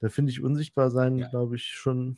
[0.00, 1.28] Da finde ich unsichtbar sein, ja.
[1.28, 2.16] glaube ich, schon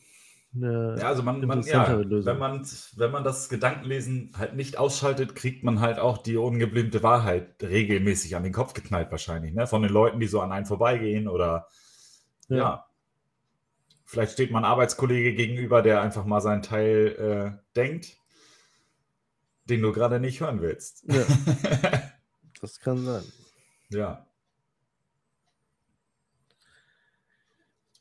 [0.55, 2.67] eine Ja, also man, man ja, wenn man,
[2.97, 8.35] wenn man das Gedankenlesen halt nicht ausschaltet, kriegt man halt auch die ungebliebte Wahrheit regelmäßig
[8.37, 9.67] an den Kopf geknallt wahrscheinlich, ne?
[9.67, 11.67] Von den Leuten, die so an einen vorbeigehen oder
[12.49, 12.57] ja.
[12.57, 12.85] ja.
[14.05, 18.17] Vielleicht steht man Arbeitskollege gegenüber, der einfach mal seinen Teil äh, denkt,
[19.65, 21.05] den du gerade nicht hören willst.
[21.07, 21.25] Ja.
[22.61, 23.23] das kann sein.
[23.91, 24.27] Ja.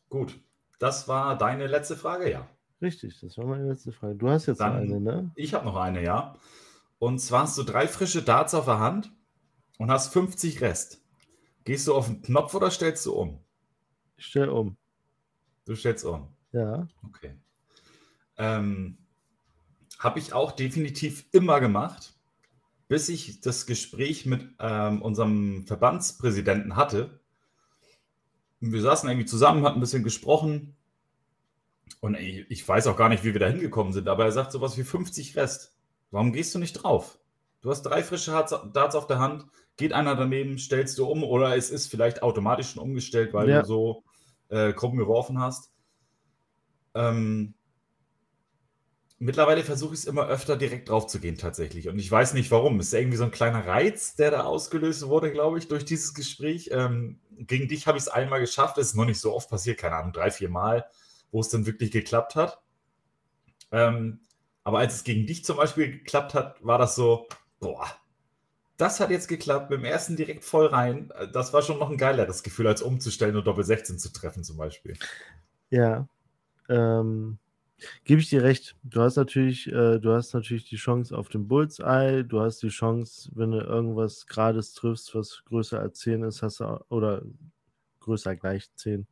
[0.10, 0.40] Gut.
[0.80, 2.48] Das war deine letzte Frage, ja.
[2.82, 4.16] Richtig, das war meine letzte Frage.
[4.16, 5.32] Du hast jetzt Dann, noch eine, ne?
[5.36, 6.36] Ich habe noch eine, ja.
[7.00, 9.12] Und zwar hast du drei frische Darts auf der Hand
[9.78, 11.02] und hast 50 Rest.
[11.64, 13.44] Gehst du auf den Knopf oder stellst du um?
[14.18, 14.78] Ich stelle um.
[15.66, 16.28] Du stellst um.
[16.52, 16.88] Ja.
[17.04, 17.34] Okay.
[18.38, 18.98] Ähm,
[20.00, 22.14] habe ich auch definitiv immer gemacht,
[22.88, 27.20] bis ich das Gespräch mit ähm, unserem Verbandspräsidenten hatte
[28.60, 30.76] wir saßen irgendwie zusammen, hatten ein bisschen gesprochen.
[32.02, 34.52] Und ich, ich weiß auch gar nicht, wie wir da hingekommen sind, aber er sagt
[34.52, 35.76] sowas wie 50 Rest.
[36.12, 37.20] Warum gehst du nicht drauf?
[37.62, 39.46] Du hast drei frische Darts auf der Hand,
[39.78, 43.62] geht einer daneben, stellst du um oder es ist vielleicht automatisch schon umgestellt, weil ja.
[43.62, 44.04] du so
[44.50, 45.72] äh, krumm geworfen hast.
[46.96, 47.54] Ähm,
[49.20, 51.90] Mittlerweile versuche ich es immer öfter direkt drauf zu gehen, tatsächlich.
[51.90, 52.80] Und ich weiß nicht warum.
[52.80, 56.14] Es ist irgendwie so ein kleiner Reiz, der da ausgelöst wurde, glaube ich, durch dieses
[56.14, 56.70] Gespräch.
[56.72, 58.78] Ähm, gegen dich habe ich es einmal geschafft.
[58.78, 60.86] Es ist noch nicht so oft passiert, keine Ahnung, drei, vier Mal,
[61.32, 62.62] wo es dann wirklich geklappt hat.
[63.72, 64.20] Ähm,
[64.64, 67.28] aber als es gegen dich zum Beispiel geklappt hat, war das so,
[67.60, 67.88] boah,
[68.78, 71.12] das hat jetzt geklappt, mit dem ersten direkt voll rein.
[71.34, 74.58] Das war schon noch ein geileres Gefühl, als umzustellen und Doppel 16 zu treffen, zum
[74.58, 74.96] Beispiel.
[75.70, 76.08] Ja.
[76.70, 77.40] Ähm,
[78.06, 78.76] Gebe ich dir recht.
[78.84, 82.24] Du hast natürlich, äh, du hast natürlich die Chance auf den Bullseye.
[82.24, 86.60] Du hast die Chance, wenn du irgendwas Grades triffst, was größer als 10 ist, hast
[86.60, 87.22] du oder
[88.00, 89.08] größer gleich 10,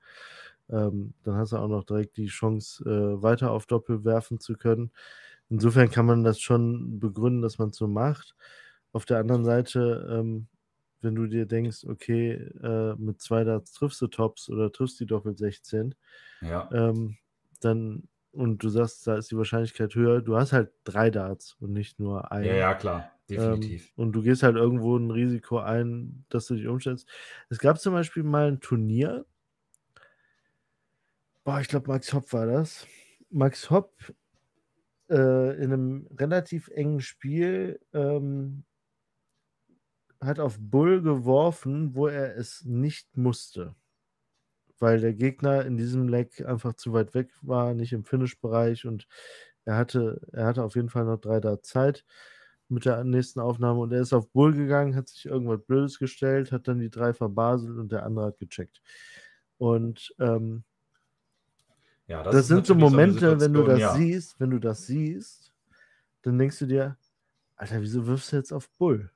[0.70, 4.56] ähm, dann hast du auch noch direkt die Chance, äh, weiter auf Doppel werfen zu
[4.56, 4.92] können.
[5.50, 8.36] Insofern kann man das schon begründen, dass man es so macht.
[8.96, 10.48] Auf der anderen Seite, ähm,
[11.02, 12.32] wenn du dir denkst, okay,
[12.64, 15.94] äh, mit zwei Darts triffst du Tops oder triffst die Doppel 16,
[16.40, 16.70] ja.
[16.72, 17.18] ähm,
[17.60, 20.22] dann und du sagst, da ist die Wahrscheinlichkeit höher.
[20.22, 22.46] Du hast halt drei Darts und nicht nur einen.
[22.46, 23.88] Ja, ja, klar, definitiv.
[23.98, 27.06] Ähm, und du gehst halt irgendwo ein Risiko ein, dass du dich umstellst.
[27.50, 29.26] Es gab zum Beispiel mal ein Turnier.
[31.44, 32.88] Boah, ich glaube, Max Hopp war das.
[33.30, 33.92] Max Hopp
[35.10, 38.64] äh, in einem relativ engen Spiel ähm,
[40.26, 43.76] hat auf Bull geworfen, wo er es nicht musste
[44.80, 49.08] weil der Gegner in diesem Leck einfach zu weit weg war, nicht im Finish-Bereich und
[49.64, 52.06] er hatte, er hatte auf jeden Fall noch drei da Zeit
[52.68, 56.52] mit der nächsten Aufnahme und er ist auf Bull gegangen, hat sich irgendwas Blödes gestellt,
[56.52, 58.82] hat dann die drei verbaselt und der andere hat gecheckt.
[59.58, 60.64] Und ähm,
[62.08, 63.96] ja, das, das sind so Momente, so wenn du das ja.
[63.96, 65.54] siehst, wenn du das siehst,
[66.24, 66.98] dann denkst du dir,
[67.56, 69.12] Alter, wieso wirfst du jetzt auf Bull?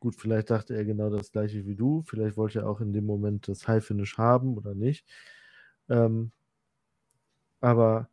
[0.00, 2.02] Gut, vielleicht dachte er genau das gleiche wie du.
[2.02, 5.06] Vielleicht wollte er auch in dem Moment das High Finish haben oder nicht.
[5.90, 6.32] Ähm,
[7.60, 8.08] aber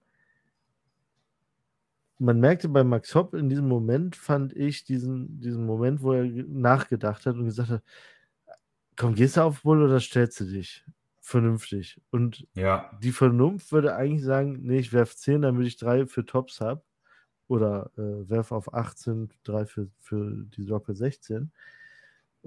[2.20, 6.26] man merkte bei Max Hopp in diesem Moment, fand ich diesen, diesen Moment, wo er
[6.26, 7.84] nachgedacht hat und gesagt hat:
[8.98, 10.84] Komm, gehst du auf Bull oder stellst du dich?
[11.22, 12.02] Vernünftig.
[12.10, 12.92] Und ja.
[13.02, 16.84] die Vernunft würde eigentlich sagen: Nee, ich werfe 10, damit ich drei für Tops habe.
[17.48, 21.52] Oder äh, werfe auf 18, drei für, für die Doppel 16.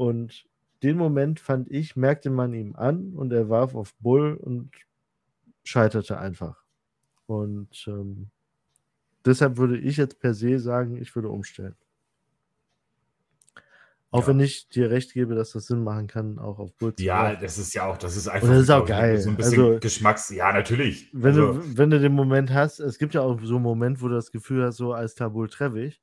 [0.01, 0.47] Und
[0.83, 4.71] den Moment fand ich, merkte man ihm an und er warf auf Bull und
[5.63, 6.65] scheiterte einfach.
[7.27, 8.31] Und ähm,
[9.27, 11.77] deshalb würde ich jetzt per se sagen, ich würde umstellen.
[14.11, 14.29] Auch ja.
[14.29, 17.37] wenn ich dir recht gebe, dass das Sinn machen kann, auch auf Bull zu Ja,
[17.37, 19.19] das ist ja auch, das ist einfach und das ist auch geil.
[19.19, 20.31] so ein bisschen also, Geschmacks.
[20.31, 21.11] Ja, natürlich.
[21.13, 24.01] Wenn, also, du, wenn du den Moment hast, es gibt ja auch so einen Moment,
[24.01, 26.01] wo du das Gefühl hast, so als Tabul treffe ich.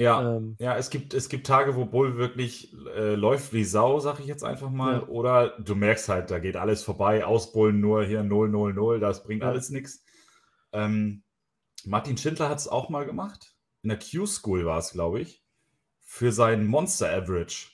[0.00, 4.00] Ja, ähm, ja es, gibt, es gibt Tage, wo Bull wirklich äh, läuft wie Sau,
[4.00, 5.00] sag ich jetzt einfach mal.
[5.00, 5.08] Ja.
[5.08, 9.22] Oder du merkst halt, da geht alles vorbei, ausbullen nur hier 0, 0, 0, das
[9.24, 9.50] bringt ja.
[9.50, 10.02] alles nichts.
[10.72, 11.22] Ähm,
[11.84, 13.54] Martin Schindler hat es auch mal gemacht.
[13.82, 15.44] In der Q-School war es, glaube ich,
[16.00, 17.68] für sein Monster Average.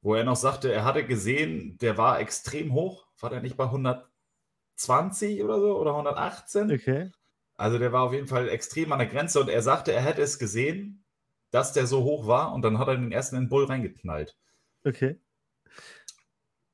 [0.00, 3.08] Wo er noch sagte, er hatte gesehen, der war extrem hoch.
[3.20, 6.72] War der nicht bei 120 oder so oder 118?
[6.72, 7.10] Okay.
[7.58, 10.22] Also der war auf jeden Fall extrem an der Grenze und er sagte, er hätte
[10.22, 11.04] es gesehen,
[11.50, 14.38] dass der so hoch war und dann hat er den ersten in den Bull reingeknallt.
[14.84, 15.20] Okay.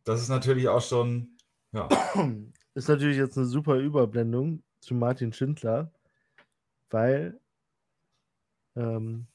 [0.04, 1.38] Das ist natürlich auch schon,
[1.72, 1.88] ja.
[2.74, 5.92] Ist natürlich jetzt eine super Überblendung zu Martin Schindler,
[6.90, 7.38] weil
[8.74, 9.28] ähm,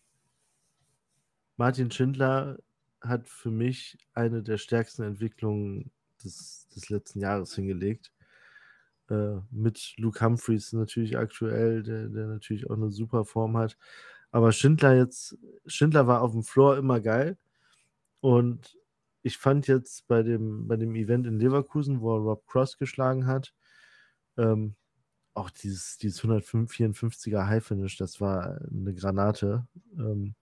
[1.56, 2.60] Martin Schindler
[3.02, 5.90] hat für mich eine der stärksten Entwicklungen
[6.24, 8.12] des, des letzten Jahres hingelegt.
[9.10, 13.78] Äh, mit Luke Humphreys natürlich aktuell, der, der natürlich auch eine super Form hat.
[14.32, 17.38] Aber Schindler jetzt, Schindler war auf dem Floor immer geil.
[18.22, 18.78] Und
[19.24, 23.28] ich fand jetzt bei dem, bei dem Event in Leverkusen, wo er Rob Cross geschlagen
[23.28, 23.54] hat,
[24.38, 24.76] ähm,
[25.34, 29.68] auch dieses, dieses 154er High Finish, das war eine Granate.
[29.98, 30.36] Ähm,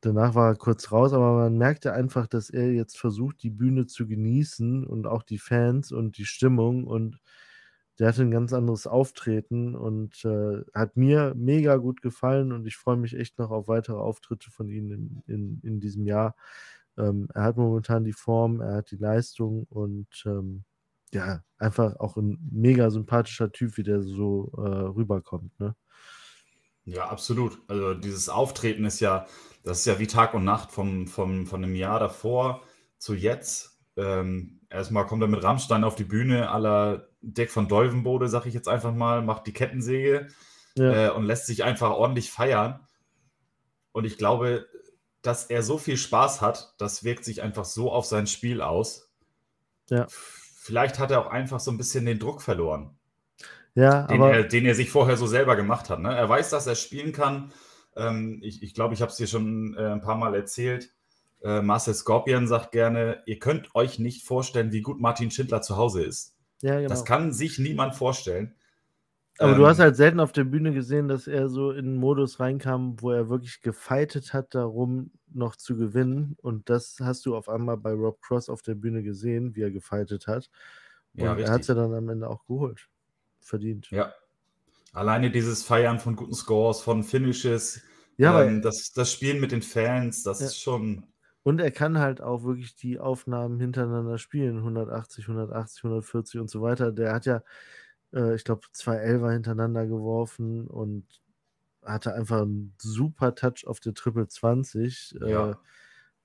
[0.00, 3.86] danach war er kurz raus, aber man merkte einfach, dass er jetzt versucht, die Bühne
[3.86, 7.20] zu genießen und auch die Fans und die Stimmung und
[7.98, 12.76] der hatte ein ganz anderes Auftreten und äh, hat mir mega gut gefallen und ich
[12.76, 16.36] freue mich echt noch auf weitere Auftritte von ihm in, in, in diesem Jahr.
[16.98, 20.64] Ähm, er hat momentan die Form, er hat die Leistung und ähm,
[21.12, 25.58] ja, einfach auch ein mega sympathischer Typ, wie der so äh, rüberkommt.
[25.58, 25.74] Ne?
[26.84, 27.58] Ja, absolut.
[27.68, 29.26] Also dieses Auftreten ist ja,
[29.62, 32.62] das ist ja wie Tag und Nacht vom, vom, von einem Jahr davor
[32.98, 33.78] zu jetzt.
[33.96, 38.54] Ähm, erstmal kommt er mit Rammstein auf die Bühne, aller Deck von Dolvenbode, sag ich
[38.54, 40.28] jetzt einfach mal, macht die Kettensäge
[40.76, 41.06] ja.
[41.06, 42.80] äh, und lässt sich einfach ordentlich feiern.
[43.92, 44.66] Und ich glaube,
[45.22, 49.10] dass er so viel Spaß hat, das wirkt sich einfach so auf sein Spiel aus.
[49.90, 50.06] Ja.
[50.08, 52.96] Vielleicht hat er auch einfach so ein bisschen den Druck verloren.
[53.74, 56.00] Ja, den, aber er, den er sich vorher so selber gemacht hat.
[56.00, 56.14] Ne?
[56.14, 57.52] Er weiß, dass er spielen kann.
[57.94, 60.95] Ähm, ich glaube, ich, glaub, ich habe es dir schon äh, ein paar Mal erzählt.
[61.42, 65.76] Äh, Marcel Scorpion sagt gerne, ihr könnt euch nicht vorstellen, wie gut Martin Schindler zu
[65.76, 66.36] Hause ist.
[66.62, 66.88] Ja, genau.
[66.88, 68.54] Das kann sich niemand vorstellen.
[69.38, 71.96] Aber ähm, du hast halt selten auf der Bühne gesehen, dass er so in einen
[71.96, 76.36] Modus reinkam, wo er wirklich gefeitet hat, darum noch zu gewinnen.
[76.40, 79.70] Und das hast du auf einmal bei Rob Cross auf der Bühne gesehen, wie er
[79.70, 80.48] gefeitet hat.
[81.14, 82.88] Und ja, er hat es ja dann am Ende auch geholt.
[83.40, 83.90] Verdient.
[83.90, 84.12] Ja.
[84.92, 87.82] Alleine dieses Feiern von guten Scores, von Finishes,
[88.16, 90.46] ja, ähm, das, das Spielen mit den Fans, das ja.
[90.46, 91.04] ist schon.
[91.46, 94.56] Und er kann halt auch wirklich die Aufnahmen hintereinander spielen.
[94.56, 96.90] 180, 180, 140 und so weiter.
[96.90, 97.44] Der hat ja,
[98.12, 101.06] äh, ich glaube, zwei Elfer hintereinander geworfen und
[101.84, 105.18] hatte einfach einen super Touch auf der Triple 20.
[105.22, 105.60] Äh, ja.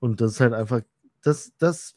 [0.00, 0.80] und das ist halt einfach,
[1.22, 1.94] das, das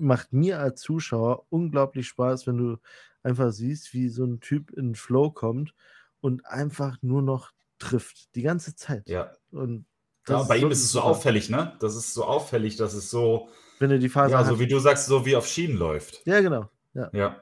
[0.00, 2.78] macht mir als Zuschauer unglaublich Spaß, wenn du
[3.22, 5.76] einfach siehst, wie so ein Typ in Flow kommt
[6.20, 8.34] und einfach nur noch trifft.
[8.34, 9.08] Die ganze Zeit.
[9.08, 9.30] Ja.
[9.52, 9.86] Und
[10.28, 11.72] ja, bei ihm ist es so auffällig, ne?
[11.80, 13.48] Das ist so auffällig, dass es so.
[13.78, 14.32] Wenn er die Phase.
[14.32, 16.26] Ja, so wie du sagst, so wie auf Schienen läuft.
[16.26, 16.68] Ja, genau.
[16.94, 17.10] Ja.
[17.12, 17.36] ja.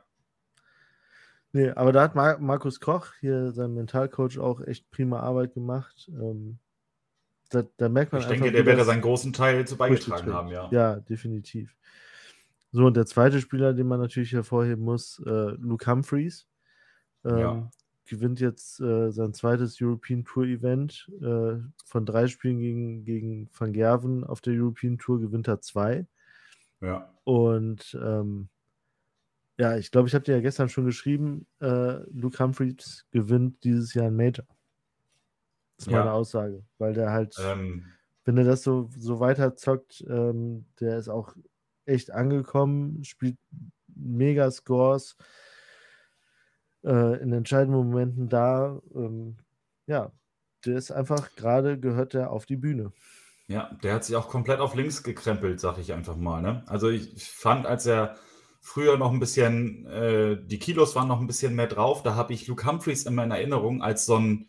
[1.52, 6.10] Nee, aber da hat Mar Markus Koch, hier sein Mentalcoach, auch echt prima Arbeit gemacht.
[6.12, 6.58] Ähm,
[7.50, 10.32] da, da, merkt man Ich einfach, denke, der wird da seinen großen Teil zu beigetragen
[10.32, 10.68] haben, ja.
[10.70, 11.74] Ja, definitiv.
[12.72, 16.46] So, und der zweite Spieler, den man natürlich hervorheben muss, äh, Luke Humphreys.
[17.24, 17.70] Ähm, ja
[18.06, 21.10] gewinnt jetzt äh, sein zweites European Tour Event.
[21.20, 26.06] Äh, von drei Spielen gegen, gegen Van Gerven auf der European Tour gewinnt er zwei.
[26.80, 27.12] Ja.
[27.24, 28.48] Und ähm,
[29.58, 33.94] ja, ich glaube, ich habe dir ja gestern schon geschrieben, äh, Luke Humphreys gewinnt dieses
[33.94, 34.46] Jahr ein Major.
[35.76, 37.84] Das ist meine Aussage, weil der halt, ähm,
[38.24, 41.34] wenn er das so, so weiter zockt, ähm, der ist auch
[41.84, 43.38] echt angekommen, spielt
[43.94, 45.16] mega Scores,
[46.86, 48.80] äh, in entscheidenden Momenten da.
[48.94, 49.36] Ähm,
[49.86, 50.12] ja,
[50.64, 52.92] der ist einfach gerade, gehört der auf die Bühne.
[53.48, 56.42] Ja, der hat sich auch komplett auf links gekrempelt, sag ich einfach mal.
[56.42, 56.64] Ne?
[56.66, 58.16] Also ich fand, als er
[58.60, 62.32] früher noch ein bisschen, äh, die Kilos waren noch ein bisschen mehr drauf, da habe
[62.32, 64.48] ich Luke Humphreys in Erinnerung als so einen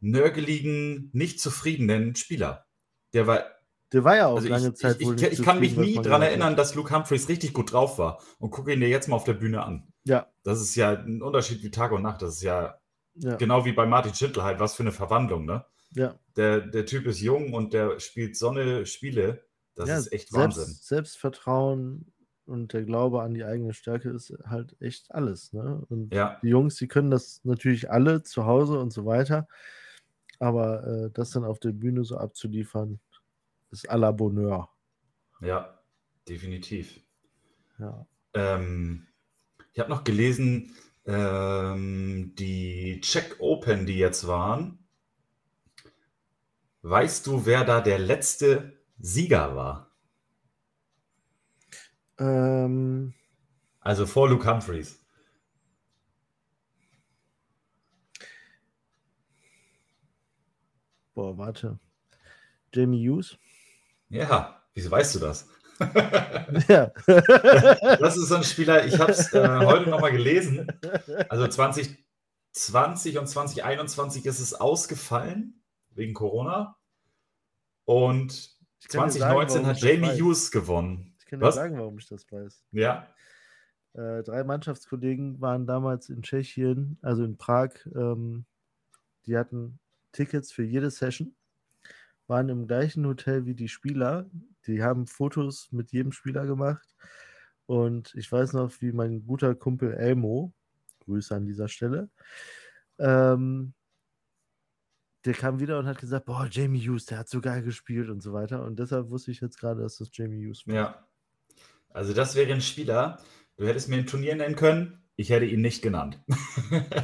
[0.00, 2.66] nörgeligen, nicht zufriedenen Spieler.
[3.12, 3.44] Der war
[3.92, 6.22] der war ja auch also lange ich, Zeit ich, ich, ich kann mich nie daran
[6.22, 8.20] erinnern, dass Luke Humphreys richtig gut drauf war.
[8.38, 9.92] Und gucke ihn dir jetzt mal auf der Bühne an.
[10.04, 10.26] Ja.
[10.42, 12.22] Das ist ja ein Unterschied wie Tag und Nacht.
[12.22, 12.78] Das ist ja,
[13.14, 13.36] ja.
[13.36, 15.64] genau wie bei Martin Schindler halt, was für eine Verwandlung, ne?
[15.94, 16.14] Ja.
[16.36, 19.44] Der, der Typ ist jung und der spielt so eine Spiele.
[19.74, 20.74] Das ja, ist echt Selbst, Wahnsinn.
[20.80, 22.12] Selbstvertrauen
[22.46, 25.52] und der Glaube an die eigene Stärke ist halt echt alles.
[25.52, 25.84] Ne?
[25.88, 26.38] Und ja.
[26.42, 29.46] die Jungs, die können das natürlich alle zu Hause und so weiter.
[30.38, 33.00] Aber äh, das dann auf der Bühne so abzuliefern,
[33.72, 34.68] ist à la Bonheur.
[35.40, 35.82] Ja,
[36.28, 37.00] definitiv.
[37.78, 38.06] Ja.
[38.34, 39.08] Ähm,
[39.72, 44.78] ich habe noch gelesen, ähm, die Czech Open, die jetzt waren.
[46.82, 49.90] Weißt du, wer da der letzte Sieger war?
[52.18, 53.14] Ähm,
[53.80, 54.98] also vor Luke Humphreys.
[61.14, 61.78] Boah, warte.
[62.72, 63.38] Jamie Hughes?
[64.12, 65.48] Ja, wieso weißt du das?
[66.68, 66.92] ja.
[67.06, 70.66] das ist so ein Spieler, ich habe es äh, heute nochmal gelesen.
[71.30, 76.76] Also 2020 und 2021 ist es ausgefallen wegen Corona.
[77.86, 81.16] Und 2019 sagen, hat Jamie Hughes gewonnen.
[81.18, 82.64] Ich kann dir sagen, warum ich das weiß.
[82.72, 83.08] Ja.
[83.94, 87.70] Äh, drei Mannschaftskollegen waren damals in Tschechien, also in Prag.
[87.94, 88.44] Ähm,
[89.24, 89.78] die hatten
[90.12, 91.34] Tickets für jede Session,
[92.26, 94.26] waren im gleichen Hotel wie die Spieler.
[94.66, 96.94] Die haben Fotos mit jedem Spieler gemacht.
[97.66, 100.52] Und ich weiß noch, wie mein guter Kumpel Elmo,
[101.00, 102.10] Grüße an dieser Stelle,
[102.98, 103.74] ähm,
[105.24, 108.22] der kam wieder und hat gesagt, boah, Jamie Hughes, der hat so geil gespielt und
[108.22, 108.64] so weiter.
[108.64, 110.74] Und deshalb wusste ich jetzt gerade, dass das Jamie Hughes war.
[110.74, 111.08] Ja.
[111.90, 113.20] Also das wäre ein Spieler,
[113.56, 116.20] du hättest mir ein Turnier nennen können, ich hätte ihn nicht genannt.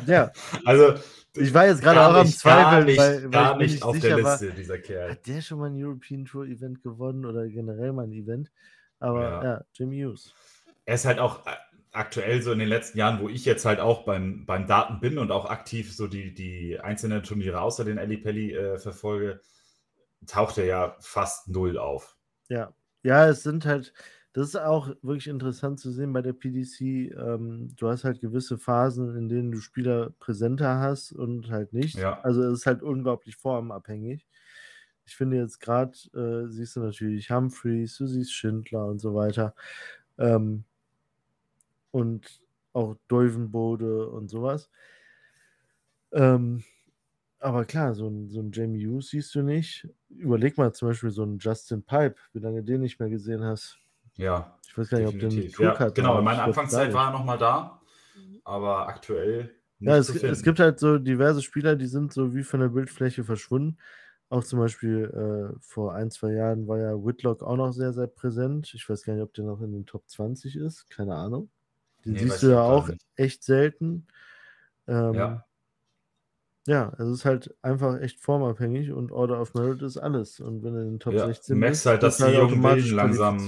[0.06, 0.32] Ja.
[0.64, 0.94] also
[1.34, 4.48] ich war jetzt gerade auch am Zweifeln, nicht, weil, weil gar nicht, auf der Liste,
[4.48, 5.12] war, dieser Kerl.
[5.12, 8.50] Hat der schon mal ein European Tour Event gewonnen oder generell mal ein Event?
[8.98, 10.34] Aber ja, ja Jimmy Hughes.
[10.84, 11.44] Er ist halt auch
[11.92, 15.18] aktuell so in den letzten Jahren, wo ich jetzt halt auch beim, beim Daten bin
[15.18, 19.40] und auch aktiv so die, die einzelnen Turniere außer den Ali Pelli äh, verfolge,
[20.26, 22.16] taucht er ja fast null auf.
[22.48, 23.92] Ja, ja, es sind halt,
[24.39, 26.80] das ist auch wirklich interessant zu sehen bei der PDC.
[26.80, 31.97] Ähm, du hast halt gewisse Phasen, in denen du Spieler präsenter hast und halt nicht.
[31.97, 32.20] Ja.
[32.20, 34.24] Also es ist halt unglaublich formabhängig.
[35.05, 39.57] Ich finde jetzt gerade, äh, siehst du natürlich Humphreys, du siehst Schindler und so weiter.
[40.18, 40.62] Ähm,
[41.91, 42.41] und
[42.74, 44.70] auch Dolvenbode und sowas.
[46.12, 46.62] Ähm,
[47.41, 49.89] aber klar, so ein, so ein Jamie Hughes siehst du nicht.
[50.11, 53.80] Überleg mal zum Beispiel so einen Justin Pipe, wie lange den nicht mehr gesehen hast.
[54.18, 54.58] Ja.
[54.66, 55.52] Ich weiß gar nicht, definitiv.
[55.52, 55.94] ob der einen ja, hat.
[55.94, 57.80] Genau, in meiner Anfangszeit war er nochmal da,
[58.44, 59.54] aber aktuell.
[59.80, 63.24] Ja, es, es, gibt halt so diverse Spieler, die sind so wie von der Bildfläche
[63.24, 63.78] verschwunden.
[64.28, 65.04] Auch zum Beispiel
[65.54, 68.74] äh, vor ein, zwei Jahren war ja Whitlock auch noch sehr, sehr präsent.
[68.74, 70.90] Ich weiß gar nicht, ob der noch in den Top 20 ist.
[70.90, 71.48] Keine Ahnung.
[72.04, 73.00] Den nee, siehst du ja auch nicht.
[73.16, 74.06] echt selten.
[74.86, 75.44] Ähm, ja.
[76.66, 80.38] Ja, es ist halt einfach echt formabhängig und Order of Merit ist alles.
[80.38, 82.94] Und wenn du in den Top ja, 16 merkst halt, dass die halt jungen Wilden
[82.94, 83.38] langsam.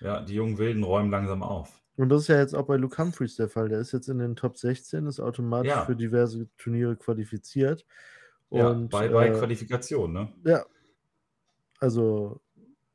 [0.00, 1.82] Ja, die jungen Wilden räumen langsam auf.
[1.96, 3.68] Und das ist ja jetzt auch bei Luke Humphreys der Fall.
[3.68, 5.84] Der ist jetzt in den Top 16, ist automatisch ja.
[5.84, 7.84] für diverse Turniere qualifiziert.
[8.50, 10.32] Und, ja, bei, bei äh, Qualifikation, ne?
[10.44, 10.64] Ja.
[11.80, 12.40] Also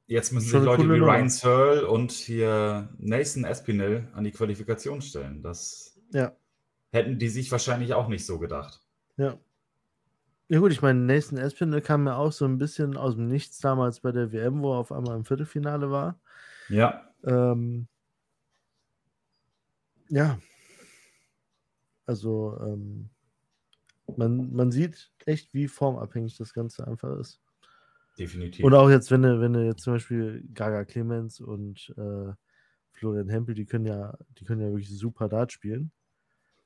[0.08, 5.42] Jetzt müssen sich Leute wie Ryan Searle und hier Nathan Espinel an die Qualifikation stellen.
[5.42, 6.34] Das ja.
[6.92, 8.82] hätten die sich wahrscheinlich auch nicht so gedacht.
[9.18, 9.38] Ja.
[10.50, 13.60] Ja gut, ich meine, Nathan Espinel kam ja auch so ein bisschen aus dem Nichts
[13.60, 16.20] damals bei der WM, wo er auf einmal im Viertelfinale war.
[16.74, 17.14] Ja.
[17.24, 17.88] Ähm,
[20.10, 20.40] ja.
[22.06, 23.10] Also ähm,
[24.18, 27.40] man, man sieht echt, wie formabhängig das Ganze einfach ist.
[28.18, 28.66] Definitiv.
[28.66, 32.34] Und auch jetzt, wenn du, wenn du jetzt zum Beispiel Gaga Clemens und äh,
[32.92, 35.92] Florian Hempel, die können ja, die können ja wirklich super Dart spielen.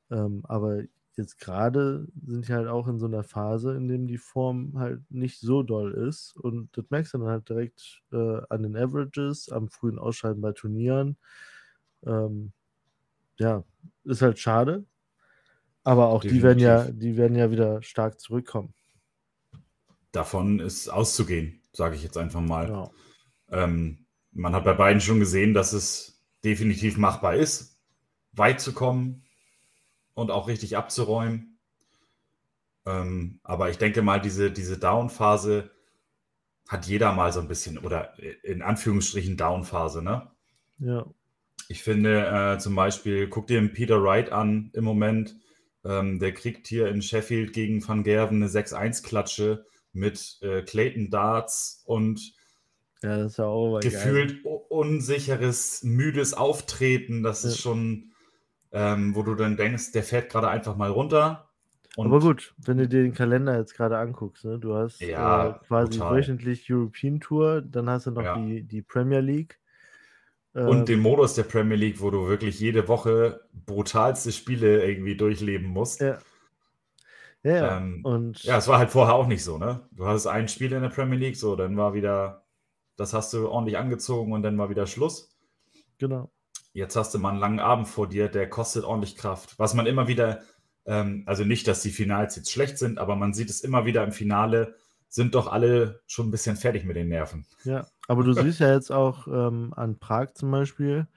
[0.09, 0.83] Ähm, aber
[1.17, 5.01] jetzt gerade sind die halt auch in so einer Phase, in dem die Form halt
[5.09, 6.35] nicht so doll ist.
[6.37, 10.53] Und das merkst du dann halt direkt äh, an den Averages, am frühen Ausscheiden bei
[10.53, 11.17] Turnieren.
[12.05, 12.53] Ähm,
[13.37, 13.63] ja,
[14.03, 14.85] ist halt schade.
[15.83, 16.39] Aber auch Definitiv.
[16.39, 18.73] die werden ja, die werden ja wieder stark zurückkommen
[20.17, 22.69] davon ist auszugehen, sage ich jetzt einfach mal.
[22.69, 22.91] Ja.
[23.49, 27.79] Ähm, man hat bei beiden schon gesehen, dass es definitiv machbar ist,
[28.31, 29.23] weit zu kommen
[30.17, 31.59] und auch richtig abzuräumen.
[32.87, 35.69] Ähm, aber ich denke mal, diese, diese Down-Phase
[36.67, 38.13] hat jeder mal so ein bisschen, oder
[38.43, 40.31] in Anführungsstrichen Down-Phase, ne?
[40.79, 41.05] Ja.
[41.69, 45.35] Ich finde äh, zum Beispiel, guck dir Peter Wright an im Moment.
[45.85, 51.83] Ähm, der kriegt hier in Sheffield gegen Van Gerven eine 6-1-Klatsche mit äh, Clayton Darts
[51.85, 52.33] und
[53.03, 54.59] ja, ja gefühlt geil.
[54.69, 57.21] unsicheres, müdes Auftreten.
[57.21, 57.49] Das ja.
[57.49, 58.13] ist schon,
[58.71, 61.49] ähm, wo du dann denkst, der fährt gerade einfach mal runter.
[61.97, 64.59] Aber gut, wenn du dir den Kalender jetzt gerade anguckst, ne?
[64.59, 66.17] du hast ja, äh, quasi total.
[66.17, 68.37] wöchentlich European Tour, dann hast du noch ja.
[68.37, 69.59] die, die Premier League.
[70.53, 75.17] Und ähm, den Modus der Premier League, wo du wirklich jede Woche brutalste Spiele irgendwie
[75.17, 76.01] durchleben musst.
[76.01, 76.19] Ja.
[77.43, 79.87] Ja, ähm, und ja, es war halt vorher auch nicht so, ne?
[79.91, 82.45] Du hattest ein Spiel in der Premier League, so, dann war wieder,
[82.97, 85.37] das hast du ordentlich angezogen und dann war wieder Schluss.
[85.97, 86.31] Genau.
[86.77, 89.57] Jetzt hast du mal einen langen Abend vor dir, der kostet ordentlich Kraft.
[89.57, 90.43] Was man immer wieder,
[90.85, 94.03] ähm, also nicht, dass die Finals jetzt schlecht sind, aber man sieht es immer wieder
[94.03, 94.75] im Finale,
[95.09, 97.47] sind doch alle schon ein bisschen fertig mit den Nerven.
[97.63, 101.07] Ja, aber du siehst ja jetzt auch ähm, an Prag zum Beispiel,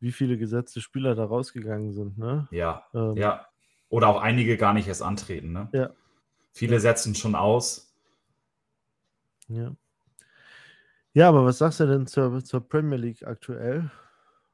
[0.00, 2.48] wie viele gesetzte Spieler da rausgegangen sind, ne?
[2.50, 3.44] Ja, ähm, ja.
[3.90, 5.52] Oder auch einige gar nicht erst antreten.
[5.52, 5.68] Ne?
[5.72, 5.90] Ja.
[6.52, 7.94] Viele setzen schon aus.
[9.48, 9.76] Ja.
[11.12, 13.90] Ja, aber was sagst du denn zur, zur Premier League aktuell?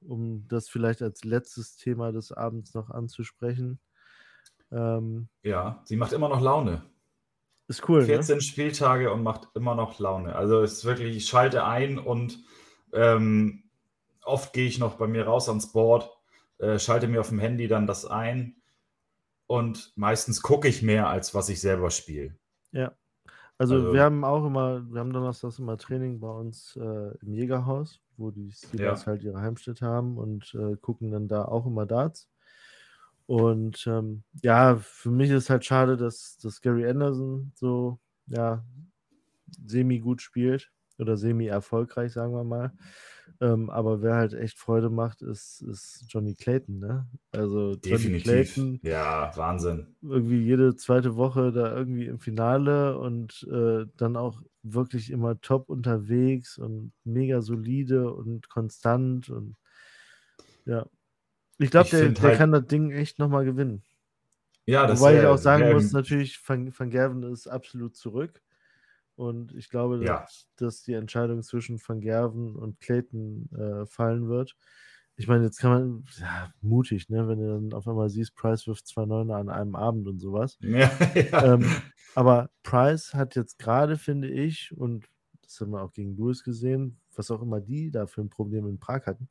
[0.07, 3.79] Um das vielleicht als letztes Thema des Abends noch anzusprechen.
[4.71, 6.83] Ähm, ja, sie macht immer noch Laune.
[7.69, 8.03] Ist cool.
[8.03, 8.43] 14 ne?
[8.43, 10.35] Spieltage und macht immer noch Laune.
[10.35, 12.39] Also es ist wirklich, ich schalte ein und
[12.93, 13.65] ähm,
[14.25, 16.11] oft gehe ich noch bei mir raus ans Board
[16.63, 18.55] äh, schalte mir auf dem Handy dann das ein
[19.47, 22.39] und meistens gucke ich mehr, als was ich selber spiele.
[22.71, 22.97] Ja.
[23.63, 27.33] Also, also, wir haben auch immer, wir haben donnerstags immer Training bei uns äh, im
[27.33, 29.07] Jägerhaus, wo die Steelers ja.
[29.07, 32.29] halt ihre Heimstätte haben und äh, gucken dann da auch immer Darts.
[33.27, 38.65] Und ähm, ja, für mich ist halt schade, dass, dass Gary Anderson so ja,
[39.65, 42.73] semi gut spielt oder semi erfolgreich, sagen wir mal.
[43.41, 47.07] Ähm, aber wer halt echt Freude macht, ist, ist Johnny Clayton, ne?
[47.33, 48.03] Also Definitiv.
[48.03, 48.81] Johnny Clayton.
[48.83, 49.87] Ja, Wahnsinn.
[50.03, 55.71] Irgendwie jede zweite Woche da irgendwie im Finale und äh, dann auch wirklich immer top
[55.71, 59.57] unterwegs und mega solide und konstant und
[60.65, 60.87] ja.
[61.59, 63.83] Ich glaube, der, der halt, kann das Ding echt nochmal gewinnen.
[64.67, 68.41] Ja, das Wobei ich auch sagen muss, natürlich, Van, Van Gerven ist absolut zurück.
[69.17, 70.21] Und ich glaube, ja.
[70.21, 74.57] dass, dass, die Entscheidung zwischen Van Gerven und Clayton äh, fallen wird.
[75.17, 78.67] Ich meine, jetzt kann man, ja, mutig, ne, wenn du dann auf einmal siehst, Price
[78.67, 80.59] wirft zwei Neuner an einem Abend und sowas.
[80.63, 81.55] Ja, ja.
[81.55, 81.71] Ähm,
[82.15, 85.07] aber Price hat jetzt gerade, finde ich, und
[85.43, 88.67] das haben wir auch gegen Lewis gesehen, was auch immer die da für ein Problem
[88.67, 89.29] in Prag hatten.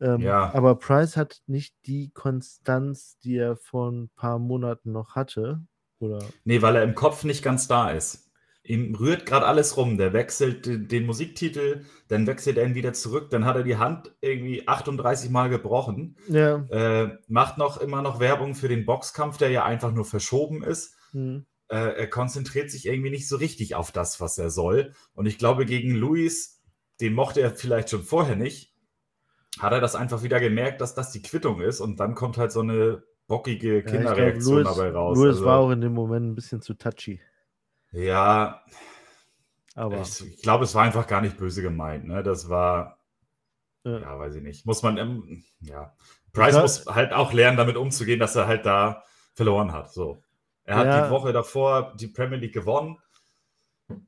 [0.00, 0.54] Ähm, ja.
[0.54, 5.60] Aber Price hat nicht die Konstanz, die er vor ein paar Monaten noch hatte.
[5.98, 6.24] Oder?
[6.44, 8.29] Nee, weil er im Kopf nicht ganz da ist.
[8.62, 9.96] Ihm rührt gerade alles rum.
[9.96, 14.14] Der wechselt den, Musiktitel, dann wechselt er ihn wieder zurück, dann hat er die Hand
[14.20, 16.16] irgendwie 38 Mal gebrochen.
[16.28, 16.56] Ja.
[16.68, 20.94] Äh, macht noch immer noch Werbung für den Boxkampf, der ja einfach nur verschoben ist.
[21.12, 21.46] Mhm.
[21.68, 24.92] Äh, er konzentriert sich irgendwie nicht so richtig auf das, was er soll.
[25.14, 26.60] Und ich glaube, gegen Luis,
[27.00, 28.74] den mochte er vielleicht schon vorher nicht,
[29.58, 31.80] hat er das einfach wieder gemerkt, dass das die Quittung ist.
[31.80, 35.16] Und dann kommt halt so eine bockige Kinderreaktion ja, dabei raus.
[35.16, 37.20] Louis also, war auch in dem Moment ein bisschen zu touchy.
[37.92, 38.62] Ja,
[39.74, 42.06] aber ich, ich glaube, es war einfach gar nicht böse gemeint.
[42.06, 42.22] Ne?
[42.22, 42.98] Das war,
[43.84, 43.98] ja.
[43.98, 44.66] ja weiß ich nicht.
[44.66, 45.94] Muss man, ähm, ja.
[46.32, 46.62] Price ja.
[46.62, 49.92] muss halt auch lernen, damit umzugehen, dass er halt da verloren hat.
[49.92, 50.22] So.
[50.64, 51.04] Er hat ja.
[51.04, 52.98] die Woche davor die Premier League gewonnen.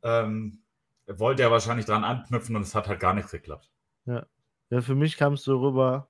[0.03, 0.62] Ähm,
[1.07, 3.70] wollte er wahrscheinlich dran anknüpfen und es hat halt gar nicht geklappt.
[4.05, 4.26] Ja,
[4.70, 6.09] ja für mich kam es so rüber,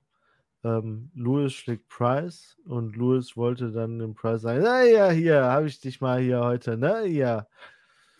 [0.63, 5.79] ähm, Louis schlägt Price und Louis wollte dann dem Price sagen, naja, hier, habe ich
[5.79, 7.05] dich mal hier heute, ne?
[7.07, 7.47] Ja.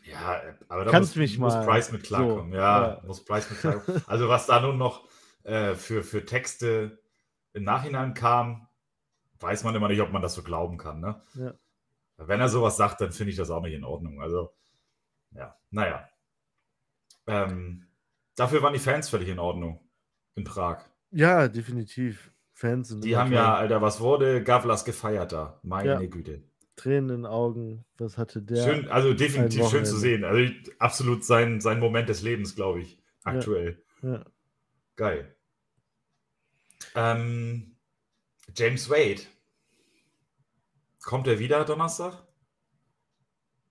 [0.04, 1.66] Ja, aber da Kannst muss, mich muss mal.
[1.66, 2.52] Price mit klarkommen.
[2.52, 4.02] So, ja, ja, muss Price mit klarkommen.
[4.08, 5.08] also was da nun noch
[5.44, 7.00] äh, für, für Texte
[7.54, 8.68] im Nachhinein kam,
[9.40, 11.00] weiß man immer nicht, ob man das so glauben kann.
[11.00, 11.22] Ne?
[11.36, 11.54] Ja.
[12.18, 14.22] Wenn er sowas sagt, dann finde ich das auch nicht in Ordnung.
[14.22, 14.54] Also,
[15.32, 16.10] ja, naja.
[17.26, 17.88] Ähm,
[18.36, 19.80] dafür waren die Fans völlig in Ordnung
[20.36, 20.84] in Prag.
[21.12, 22.33] Ja, definitiv.
[22.54, 23.04] Fans sind.
[23.04, 23.38] Die haben toll.
[23.38, 25.60] ja, Alter, was wurde Gavlas gefeiert da?
[25.64, 26.00] Meine ja.
[26.06, 26.44] Güte.
[26.76, 27.86] Tränen in den Augen.
[27.98, 28.64] Was hatte der?
[28.64, 30.24] Schön, also definitiv schön zu sehen.
[30.24, 33.84] Also absolut sein, sein Moment des Lebens, glaube ich, aktuell.
[34.02, 34.14] Ja.
[34.14, 34.26] ja.
[34.96, 35.36] Geil.
[36.96, 37.76] Ähm,
[38.56, 39.22] James Wade.
[41.04, 42.24] Kommt er wieder Donnerstag?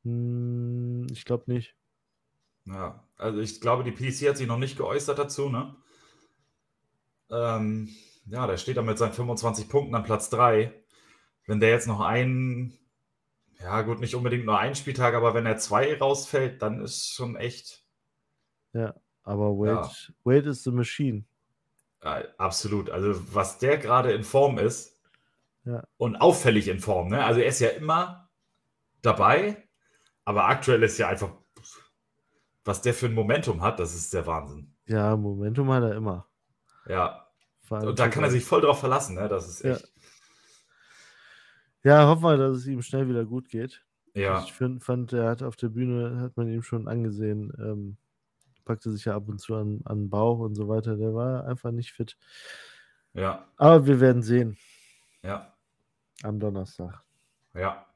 [0.04, 1.76] Hm, ich glaube nicht.
[2.66, 5.74] Ja, also ich glaube, die PC hat sich noch nicht geäußert dazu, ne?
[7.30, 7.88] Ähm,
[8.26, 10.72] ja, der steht da mit seinen 25 Punkten an Platz 3.
[11.46, 12.78] Wenn der jetzt noch einen,
[13.60, 17.36] ja gut, nicht unbedingt nur einen Spieltag, aber wenn er zwei rausfällt, dann ist schon
[17.36, 17.84] echt.
[18.72, 19.90] Ja, aber Wade, ja.
[20.24, 21.24] Wade is the machine.
[22.02, 22.90] Ja, absolut.
[22.90, 25.00] Also was der gerade in Form ist
[25.64, 25.84] ja.
[25.96, 27.24] und auffällig in Form, ne?
[27.24, 28.30] Also er ist ja immer
[29.02, 29.68] dabei,
[30.24, 31.32] aber aktuell ist ja einfach,
[32.64, 34.74] was der für ein Momentum hat, das ist der Wahnsinn.
[34.86, 36.28] Ja, Momentum hat er immer.
[36.86, 37.21] Ja.
[37.80, 39.28] Und da kann er sich voll drauf verlassen, ne?
[39.28, 39.92] Das ist echt.
[41.82, 43.82] Ja, ja hoffen wir, dass es ihm schnell wieder gut geht.
[44.14, 44.42] Ja.
[44.44, 47.96] Ich find, fand, er hat auf der Bühne, hat man ihm schon angesehen, ähm,
[48.64, 50.96] packte sich ja ab und zu an, an den Bauch und so weiter.
[50.96, 52.16] Der war einfach nicht fit.
[53.14, 53.46] Ja.
[53.56, 54.56] Aber wir werden sehen.
[55.22, 55.54] Ja.
[56.22, 57.02] Am Donnerstag.
[57.54, 57.86] Ja.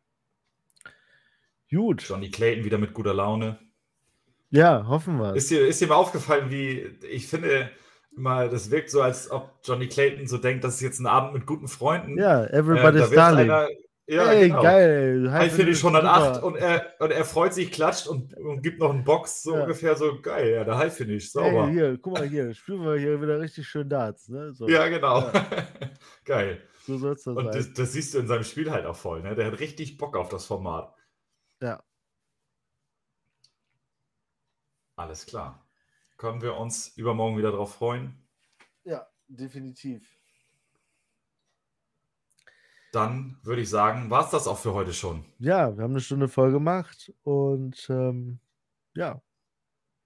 [1.70, 2.02] Gut.
[2.02, 3.58] Johnny Clayton wieder mit guter Laune.
[4.50, 5.34] Ja, hoffen wir.
[5.34, 7.70] Ist dir, ist dir mal aufgefallen, wie ich finde,
[8.16, 11.34] mal, das wirkt so, als ob Johnny Clayton so denkt, das ist jetzt ein Abend
[11.34, 12.18] mit guten Freunden.
[12.18, 13.50] Ja, everybody's äh, darling.
[13.50, 13.68] Einer,
[14.08, 14.62] ja, Ey, genau.
[14.62, 15.32] geil.
[15.32, 19.02] High Finish 108 und er, und er freut sich, klatscht und, und gibt noch einen
[19.02, 19.62] Box, so ja.
[19.62, 20.50] ungefähr so geil.
[20.50, 21.66] Ja, der High Finish, sauber.
[21.66, 24.28] Hey, hier, guck mal hier, spielen wir hier wieder richtig schön Darts.
[24.28, 24.52] Ne?
[24.52, 24.68] So.
[24.68, 25.22] Ja, genau.
[25.22, 25.46] Ja.
[26.24, 26.62] geil.
[26.86, 27.52] So soll es dann und sein.
[27.52, 29.22] Das, das, siehst du in seinem Spiel halt auch voll.
[29.22, 29.34] Ne?
[29.34, 30.94] Der hat richtig Bock auf das Format.
[31.60, 31.82] Ja.
[34.94, 35.65] Alles klar
[36.16, 38.26] können wir uns übermorgen wieder darauf freuen.
[38.84, 40.16] Ja, definitiv.
[42.92, 45.24] Dann würde ich sagen, war es das auch für heute schon.
[45.38, 48.38] Ja, wir haben eine Stunde voll gemacht und ähm,
[48.94, 49.20] ja.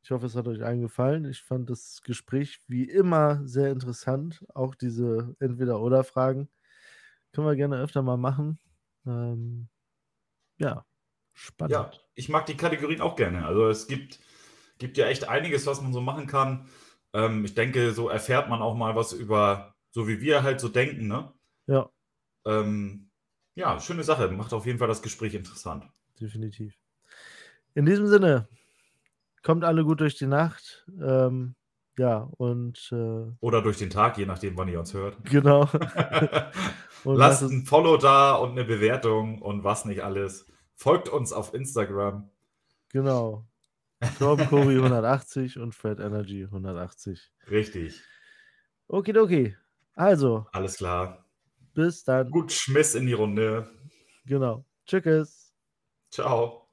[0.03, 1.27] Ich hoffe, es hat euch allen gefallen.
[1.27, 4.45] Ich fand das Gespräch wie immer sehr interessant.
[4.55, 6.49] Auch diese Entweder-Oder-Fragen.
[7.33, 8.59] Können wir gerne öfter mal machen.
[9.07, 9.69] Ähm,
[10.59, 10.87] ja,
[11.33, 11.73] spannend.
[11.73, 13.47] Ja, ich mag die Kategorien auch gerne.
[13.47, 14.21] Also es gibt,
[14.81, 16.67] gibt ja echt einiges, was man so machen kann.
[17.13, 20.69] Ähm, ich denke, so erfährt man auch mal was über, so wie wir halt so
[20.69, 21.33] denken, ne?
[21.67, 21.89] Ja.
[22.45, 23.11] Ähm,
[23.55, 24.29] ja, schöne Sache.
[24.29, 25.87] Macht auf jeden Fall das Gespräch interessant.
[26.21, 26.75] Definitiv.
[27.75, 28.49] In diesem Sinne,
[29.43, 30.87] kommt alle gut durch die Nacht.
[31.01, 31.55] Ähm,
[31.99, 32.91] ja, und.
[32.93, 35.19] Äh, Oder durch den Tag, je nachdem, wann ihr uns hört.
[35.31, 35.69] Genau.
[37.05, 40.47] Lasst ein Follow da und eine Bewertung und was nicht alles.
[40.75, 42.31] Folgt uns auf Instagram.
[42.91, 43.47] Genau.
[44.19, 47.33] Tom Corey 180 und Fred Energy 180.
[47.51, 48.03] Richtig.
[48.89, 49.57] Okidoki.
[49.95, 50.47] Also.
[50.53, 51.27] Alles klar.
[51.75, 52.31] Bis dann.
[52.31, 53.71] Gut Schmiss in die Runde.
[54.25, 54.65] Genau.
[54.87, 55.55] Tschüss.
[56.11, 56.70] Ciao.